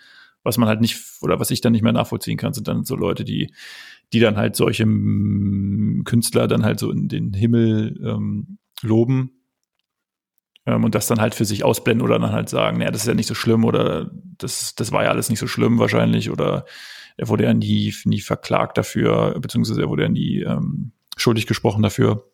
[0.44, 2.96] Was man halt nicht, oder was ich dann nicht mehr nachvollziehen kann, sind dann so
[2.96, 3.52] Leute, die,
[4.14, 9.37] die dann halt solche Künstler dann halt so in den Himmel ähm, loben
[10.68, 13.08] ähm, und das dann halt für sich ausblenden oder dann halt sagen, naja, das ist
[13.08, 16.66] ja nicht so schlimm oder das, das war ja alles nicht so schlimm wahrscheinlich oder
[17.16, 21.82] er wurde ja nie, nie verklagt dafür, beziehungsweise er wurde ja nie ähm, schuldig gesprochen
[21.82, 22.30] dafür.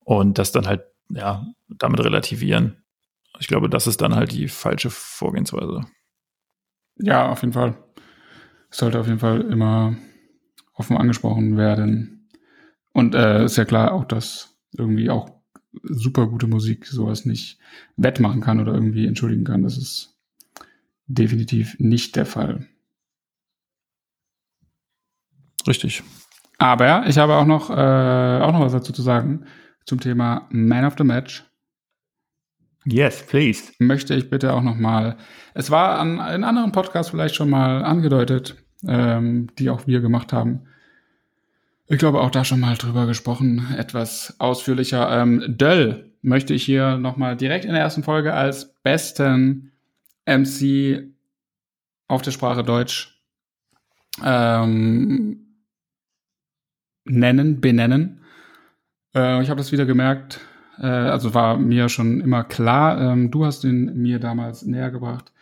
[0.00, 2.82] Und das dann halt, ja, damit relativieren.
[3.38, 5.82] Ich glaube, das ist dann halt die falsche Vorgehensweise.
[6.96, 7.78] Ja, auf jeden Fall.
[8.68, 9.96] Es sollte auf jeden Fall immer
[10.74, 12.28] offen angesprochen werden.
[12.92, 15.39] Und äh, ist ja klar auch, dass irgendwie auch
[15.82, 17.58] super gute Musik sowas nicht
[17.96, 19.62] wettmachen kann oder irgendwie entschuldigen kann.
[19.62, 20.18] Das ist
[21.06, 22.66] definitiv nicht der Fall.
[25.66, 26.02] Richtig.
[26.58, 29.46] Aber ich habe auch noch, äh, auch noch was dazu zu sagen
[29.86, 31.44] zum Thema Man of the Match.
[32.84, 33.72] Yes, please.
[33.78, 35.16] Möchte ich bitte auch noch mal.
[35.54, 38.56] Es war an, in anderen Podcasts vielleicht schon mal angedeutet,
[38.86, 40.66] ähm, die auch wir gemacht haben.
[41.92, 45.10] Ich glaube auch da schon mal drüber gesprochen, etwas ausführlicher.
[45.10, 49.72] Ähm, Döll möchte ich hier noch mal direkt in der ersten Folge als besten
[50.24, 51.12] MC
[52.06, 53.20] auf der Sprache Deutsch
[54.24, 55.64] ähm,
[57.06, 58.20] nennen, benennen.
[59.12, 60.38] Äh, ich habe das wieder gemerkt,
[60.78, 65.32] äh, also war mir schon immer klar, ähm, du hast ihn mir damals näher gebracht.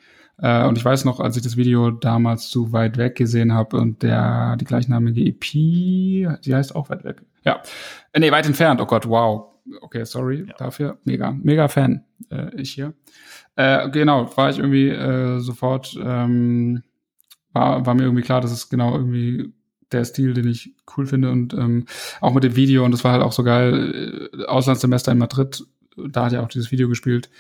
[0.41, 3.77] Äh, und ich weiß noch, als ich das Video damals zu weit weg gesehen habe
[3.77, 7.23] und der die gleichnamige EP, die heißt auch weit weg.
[7.45, 7.63] Ja.
[8.13, 8.81] Äh, nee, weit entfernt.
[8.81, 9.47] Oh Gott, wow.
[9.81, 10.55] Okay, sorry ja.
[10.57, 10.99] dafür.
[11.05, 12.05] Mega, mega Fan.
[12.31, 12.95] Äh, ich hier.
[13.57, 16.83] Äh, genau, war ich irgendwie äh, sofort, ähm,
[17.53, 19.53] war, war mir irgendwie klar, dass es genau irgendwie
[19.91, 21.87] der Stil, den ich cool finde und ähm,
[22.21, 24.31] auch mit dem Video und das war halt auch so geil.
[24.33, 25.65] Äh, Auslandssemester in Madrid
[26.11, 27.31] da hat ja auch dieses Video gespielt.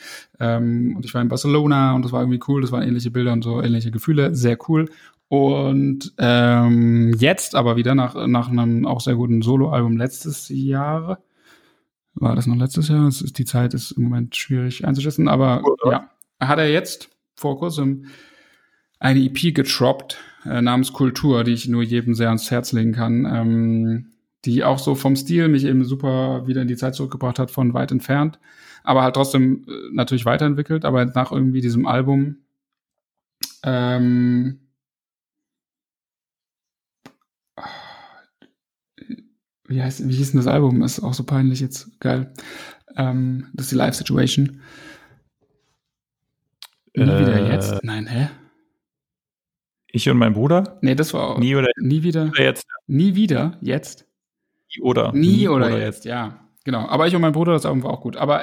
[0.41, 2.61] Ähm, und ich war in Barcelona und das war irgendwie cool.
[2.63, 4.35] Das waren ähnliche Bilder und so ähnliche Gefühle.
[4.35, 4.89] Sehr cool.
[5.29, 11.23] Und ähm, jetzt aber wieder nach, nach einem auch sehr guten Soloalbum letztes Jahr.
[12.15, 13.09] War das noch letztes Jahr?
[13.09, 18.07] Ist, die Zeit ist im Moment schwierig einzuschätzen, aber ja, hat er jetzt vor kurzem
[18.99, 23.27] eine EP getroppt äh, namens Kultur, die ich nur jedem sehr ans Herz legen kann.
[23.27, 24.07] Ähm,
[24.45, 27.75] die auch so vom Stil mich eben super wieder in die Zeit zurückgebracht hat von
[27.75, 28.39] weit entfernt,
[28.85, 32.39] aber halt trotzdem äh, natürlich weiterentwickelt, aber nach irgendwie diesem Album
[33.63, 34.61] ähm,
[39.67, 40.83] wie heißt, wie hieß denn das Album?
[40.83, 42.01] Ist auch so peinlich jetzt.
[42.01, 42.33] Geil.
[42.97, 44.61] Ähm, das ist die Live Situation.
[46.97, 47.85] Nie äh, wieder jetzt?
[47.85, 48.31] Nein, hä?
[49.91, 50.79] Ich und mein Bruder?
[50.83, 51.39] Nee, das war auch.
[51.39, 52.29] Nie oder nie wieder.
[52.29, 52.67] Oder jetzt?
[52.87, 54.08] Nie wieder jetzt?
[54.71, 55.13] Nie oder.
[55.13, 56.39] Nie, nie oder, oder, jetzt, ja.
[56.65, 56.87] Genau.
[56.87, 58.17] Aber ich und mein Bruder, das Album war auch gut.
[58.17, 58.43] Aber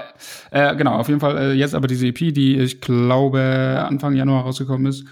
[0.50, 4.44] äh, genau, auf jeden Fall äh, jetzt aber diese EP, die ich glaube Anfang Januar
[4.44, 5.06] rausgekommen ist.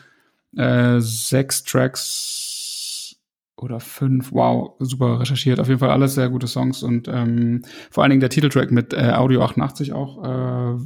[0.57, 3.15] Äh, sechs Tracks
[3.57, 4.31] oder fünf.
[4.31, 5.59] Wow, super recherchiert.
[5.59, 7.61] Auf jeden Fall alles sehr gute Songs und ähm,
[7.91, 10.79] vor allen Dingen der Titeltrack mit äh, Audio 88 auch, äh,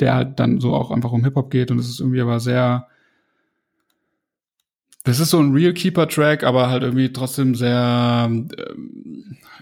[0.00, 2.86] der halt dann so auch einfach um Hip-Hop geht und es ist irgendwie aber sehr
[5.04, 8.48] das ist so ein Real Keeper Track, aber halt irgendwie trotzdem sehr, ähm,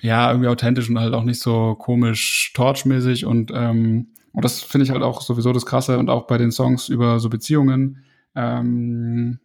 [0.00, 4.84] ja, irgendwie authentisch und halt auch nicht so komisch torchmäßig und, ähm, und das finde
[4.84, 9.40] ich halt auch sowieso das Krasse und auch bei den Songs über so Beziehungen, ähm,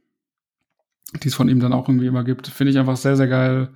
[1.24, 3.70] die es von ihm dann auch irgendwie immer gibt, finde ich einfach sehr, sehr geil,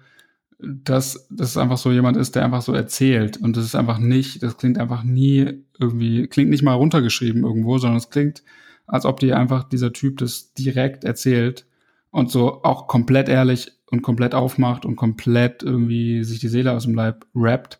[0.59, 4.43] dass das einfach so jemand ist, der einfach so erzählt und das ist einfach nicht,
[4.43, 8.43] das klingt einfach nie irgendwie, klingt nicht mal runtergeschrieben irgendwo, sondern es klingt,
[8.85, 11.65] als ob dir einfach dieser Typ das direkt erzählt
[12.11, 16.83] und so auch komplett ehrlich und komplett aufmacht und komplett irgendwie sich die Seele aus
[16.83, 17.79] dem Leib rappt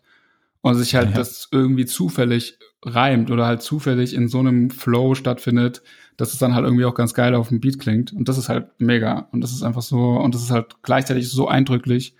[0.60, 1.16] und sich halt ja.
[1.16, 5.82] das irgendwie zufällig reimt oder halt zufällig in so einem Flow stattfindet,
[6.16, 8.12] dass es dann halt irgendwie auch ganz geil auf dem Beat klingt.
[8.12, 9.28] Und das ist halt mega.
[9.32, 12.14] Und das ist einfach so, und das ist halt gleichzeitig so eindrücklich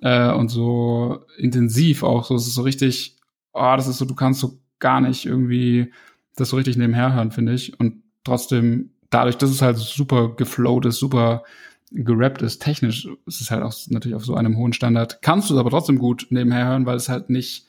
[0.00, 2.24] äh, und so intensiv auch.
[2.24, 3.16] So, es ist so richtig,
[3.52, 5.92] oh, das ist so, du kannst so gar nicht irgendwie
[6.36, 7.78] das so richtig nebenher hören, finde ich.
[7.80, 11.44] Und trotzdem dadurch, dass es halt super geflowt ist, super
[11.92, 12.60] gerappt ist.
[12.60, 15.22] Technisch ist es halt auch natürlich auf so einem hohen Standard.
[15.22, 17.66] Kannst du es aber trotzdem gut nebenher hören, weil es halt nicht,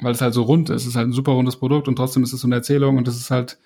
[0.00, 0.82] weil es halt so rund ist.
[0.82, 3.08] Es ist halt ein super rundes Produkt und trotzdem ist es so eine Erzählung und
[3.08, 3.58] das ist halt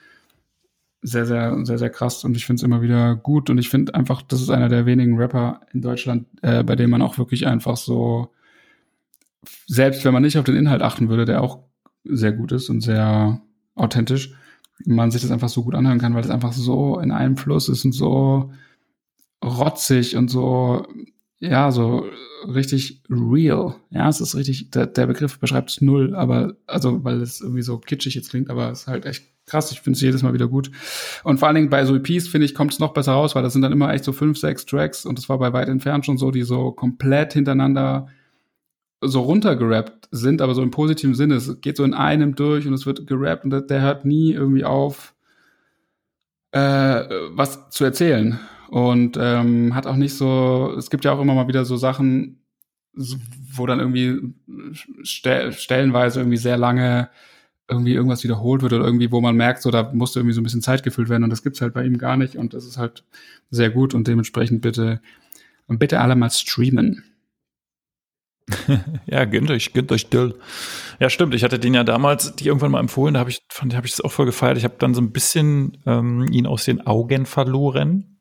[1.02, 3.94] sehr, sehr, sehr, sehr krass und ich finde es immer wieder gut und ich finde
[3.94, 7.46] einfach, das ist einer der wenigen Rapper in Deutschland, äh, bei dem man auch wirklich
[7.46, 8.32] einfach so,
[9.66, 11.60] selbst wenn man nicht auf den Inhalt achten würde, der auch
[12.04, 13.40] sehr gut ist und sehr
[13.76, 14.34] authentisch,
[14.84, 17.68] man sich das einfach so gut anhören kann, weil es einfach so in einem Fluss
[17.68, 18.50] ist und so
[19.46, 20.86] rotzig und so,
[21.38, 22.06] ja, so
[22.46, 23.76] richtig real.
[23.90, 27.62] Ja, es ist richtig, der, der Begriff beschreibt es null, aber, also, weil es irgendwie
[27.62, 29.70] so kitschig jetzt klingt, aber es ist halt echt krass.
[29.70, 30.70] Ich finde es jedes Mal wieder gut.
[31.24, 33.42] Und vor allen Dingen bei so EPs, finde ich, kommt es noch besser raus, weil
[33.42, 36.04] das sind dann immer echt so fünf, sechs Tracks und das war bei weit entfernt
[36.04, 38.08] schon so, die so komplett hintereinander
[39.00, 41.34] so runtergerappt sind, aber so im positiven Sinne.
[41.34, 44.32] Es geht so in einem durch und es wird gerappt und der, der hört nie
[44.32, 45.14] irgendwie auf,
[46.52, 48.40] äh, was zu erzählen.
[48.68, 52.40] Und ähm, hat auch nicht so, es gibt ja auch immer mal wieder so Sachen,
[52.94, 54.34] wo dann irgendwie
[55.02, 57.10] stell, stellenweise irgendwie sehr lange
[57.68, 60.44] irgendwie irgendwas wiederholt wird oder irgendwie, wo man merkt, so da musste irgendwie so ein
[60.44, 62.78] bisschen Zeit gefüllt werden und das gibt's halt bei ihm gar nicht und das ist
[62.78, 63.04] halt
[63.50, 65.00] sehr gut und dementsprechend bitte
[65.68, 67.04] bitte alle mal streamen.
[69.06, 70.36] ja, gönnt euch, gönnt euch Dill.
[71.00, 71.34] Ja, stimmt.
[71.34, 73.92] Ich hatte den ja damals, die irgendwann mal empfohlen, da habe ich, fand, habe ich
[73.92, 74.56] das auch voll gefeiert.
[74.56, 78.15] Ich habe dann so ein bisschen ähm, ihn aus den Augen verloren.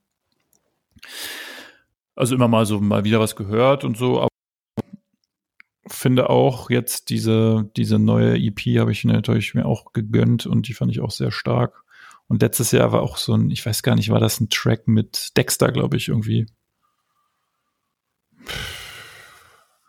[2.16, 4.30] Also immer mal so mal wieder was gehört und so, aber
[5.88, 10.74] finde auch jetzt diese, diese neue EP habe ich natürlich mir auch gegönnt und die
[10.74, 11.84] fand ich auch sehr stark.
[12.28, 14.88] Und letztes Jahr war auch so ein, ich weiß gar nicht, war das ein Track
[14.88, 16.47] mit Dexter, glaube ich, irgendwie.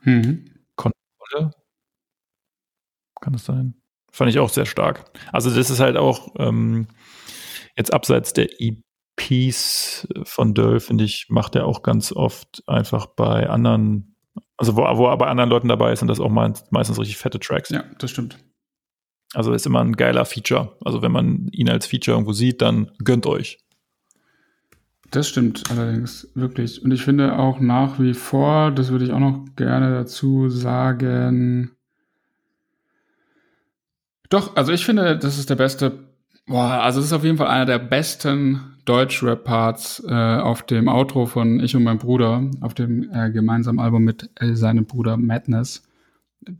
[0.03, 0.51] Mhm.
[0.77, 1.53] Kontrolle?
[3.21, 3.75] Kann das sein?
[4.13, 5.11] Fand ich auch sehr stark.
[5.33, 6.89] Also das ist halt auch ähm,
[7.77, 8.61] jetzt abseits der
[9.29, 14.17] EPs von Döll, finde ich, macht er auch ganz oft einfach bei anderen
[14.57, 17.71] also wo, wo aber anderen Leuten dabei ist, sind das auch meistens richtig fette Tracks.
[17.71, 18.39] Ja, das stimmt.
[19.35, 20.77] Also ist immer ein geiler Feature.
[20.85, 23.59] Also wenn man ihn als Feature irgendwo sieht, dann gönnt euch.
[25.11, 26.83] Das stimmt allerdings, wirklich.
[26.83, 31.73] Und ich finde auch nach wie vor, das würde ich auch noch gerne dazu sagen.
[34.31, 36.09] Doch, also ich finde, das ist der beste,
[36.47, 41.27] boah, also es ist auf jeden Fall einer der besten Deutsch-Rap-Parts äh, auf dem Outro
[41.27, 45.83] von Ich und mein Bruder, auf dem äh, gemeinsamen Album mit äh, seinem Bruder Madness.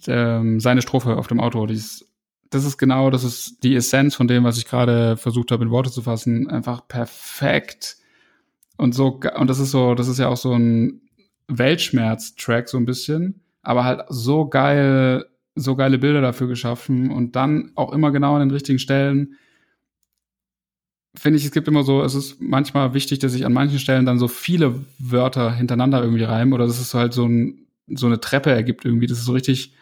[0.07, 2.05] Ähm, seine Strophe auf dem Outro, die ist,
[2.51, 5.71] das ist genau, das ist die Essenz von dem, was ich gerade versucht habe in
[5.71, 7.97] Worte zu fassen, einfach perfekt.
[8.77, 11.01] Und so, und das ist so, das ist ja auch so ein
[11.49, 15.25] Weltschmerz-Track so ein bisschen, aber halt so geil,
[15.55, 19.37] so geile Bilder dafür geschaffen und dann auch immer genau an den richtigen Stellen
[21.17, 24.07] finde ich, es gibt immer so, es ist manchmal wichtig, dass sich an manchen Stellen
[24.07, 28.21] dann so viele Wörter hintereinander irgendwie reimen oder dass es halt so, ein, so eine
[28.21, 29.75] Treppe ergibt irgendwie, dass es so richtig,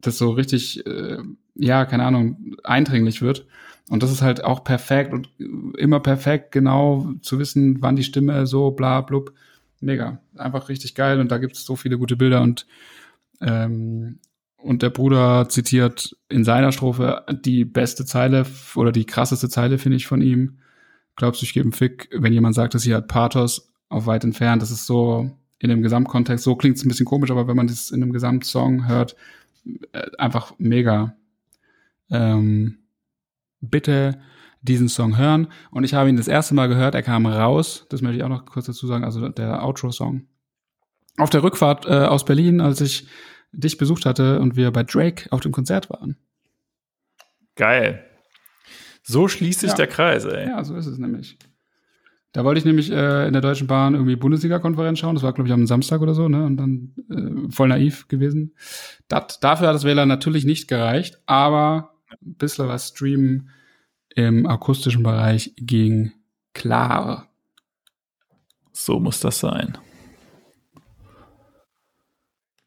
[0.00, 1.18] das so richtig, äh,
[1.54, 3.46] ja, keine Ahnung, eindringlich wird.
[3.88, 5.28] Und das ist halt auch perfekt und
[5.76, 9.32] immer perfekt, genau zu wissen, wann die Stimme so bla blub.
[9.80, 10.20] Mega.
[10.36, 12.66] Einfach richtig geil und da gibt es so viele gute Bilder und
[13.40, 14.18] ähm,
[14.62, 19.96] und der Bruder zitiert in seiner Strophe die beste Zeile oder die krasseste Zeile, finde
[19.96, 20.58] ich, von ihm
[21.16, 24.24] glaubst du, ich gebe einen Fick, wenn jemand sagt, dass sie hat Pathos auf weit
[24.24, 24.62] entfernt.
[24.62, 27.66] Das ist so in dem Gesamtkontext, so klingt es ein bisschen komisch, aber wenn man
[27.66, 29.14] das in einem Gesamtsong hört,
[29.92, 31.16] äh, einfach mega.
[32.10, 32.78] Ähm,
[33.60, 34.20] bitte
[34.62, 35.48] diesen Song hören.
[35.70, 38.28] Und ich habe ihn das erste Mal gehört, er kam raus, das möchte ich auch
[38.28, 40.26] noch kurz dazu sagen, also der Outro-Song.
[41.16, 43.06] Auf der Rückfahrt äh, aus Berlin, als ich
[43.52, 46.16] dich besucht hatte und wir bei Drake auf dem Konzert waren.
[47.56, 48.09] Geil.
[49.02, 49.76] So schließt sich ja.
[49.76, 50.48] der Kreis, ey.
[50.48, 51.38] Ja, so ist es nämlich.
[52.32, 55.16] Da wollte ich nämlich äh, in der Deutschen Bahn irgendwie Bundesliga-Konferenz schauen.
[55.16, 56.44] Das war, glaube ich, am Samstag oder so, ne?
[56.44, 58.54] Und dann äh, voll naiv gewesen.
[59.08, 63.50] Dat, dafür hat das WLAN natürlich nicht gereicht, aber ein bisschen was streamen
[64.14, 66.12] im akustischen Bereich ging
[66.52, 67.28] klar.
[68.72, 69.76] So muss das sein.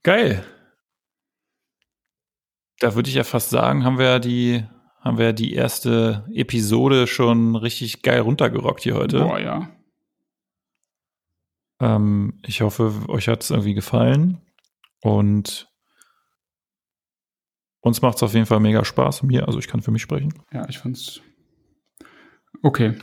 [0.04, 0.44] Geil.
[2.80, 4.66] Da würde ich ja fast sagen, haben wir ja die
[5.04, 9.20] haben wir die erste Episode schon richtig geil runtergerockt hier heute.
[9.20, 9.70] Boah, ja.
[11.82, 14.40] Ähm, ich hoffe, euch hat es irgendwie gefallen.
[15.02, 15.70] Und
[17.82, 19.24] uns macht es auf jeden Fall mega Spaß.
[19.24, 20.34] Mir, also ich kann für mich sprechen.
[20.54, 21.20] Ja, ich fand's
[22.62, 22.96] okay.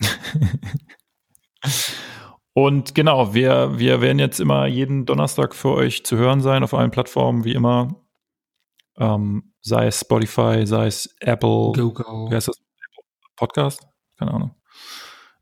[2.52, 6.72] Und genau, wir, wir werden jetzt immer jeden Donnerstag für euch zu hören sein auf
[6.72, 8.05] allen Plattformen, wie immer.
[8.98, 12.30] Ähm, sei es Spotify, sei es Apple, go, go.
[12.30, 12.60] wie heißt das?
[13.36, 13.86] Podcast?
[14.18, 14.54] Keine Ahnung.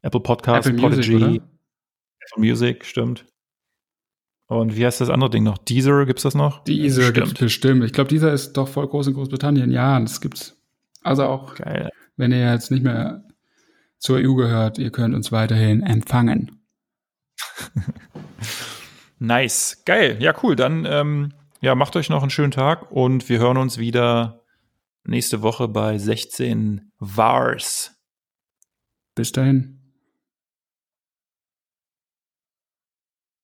[0.02, 3.24] Apple Podcast, Apple Music, Podigy, Apple Music, stimmt.
[4.46, 5.59] Und wie heißt das andere Ding noch?
[5.59, 6.62] Deezer, gibt's das noch?
[6.64, 7.84] Deezer gibt's bestimmt.
[7.84, 9.70] Ich glaube, Deezer ist doch voll groß in Großbritannien.
[9.70, 10.57] Ja, das gibt's.
[11.02, 11.90] Also auch, Geil.
[12.16, 13.24] wenn ihr jetzt nicht mehr
[13.98, 16.61] zur EU gehört, ihr könnt uns weiterhin empfangen.
[19.18, 19.82] nice.
[19.86, 20.18] Geil.
[20.20, 20.57] Ja, cool.
[20.57, 21.32] Dann ähm,
[21.64, 24.44] ja, macht euch noch einen schönen Tag und wir hören uns wieder
[25.04, 27.98] nächste Woche bei 16 Vars.
[29.14, 29.84] Bis dahin.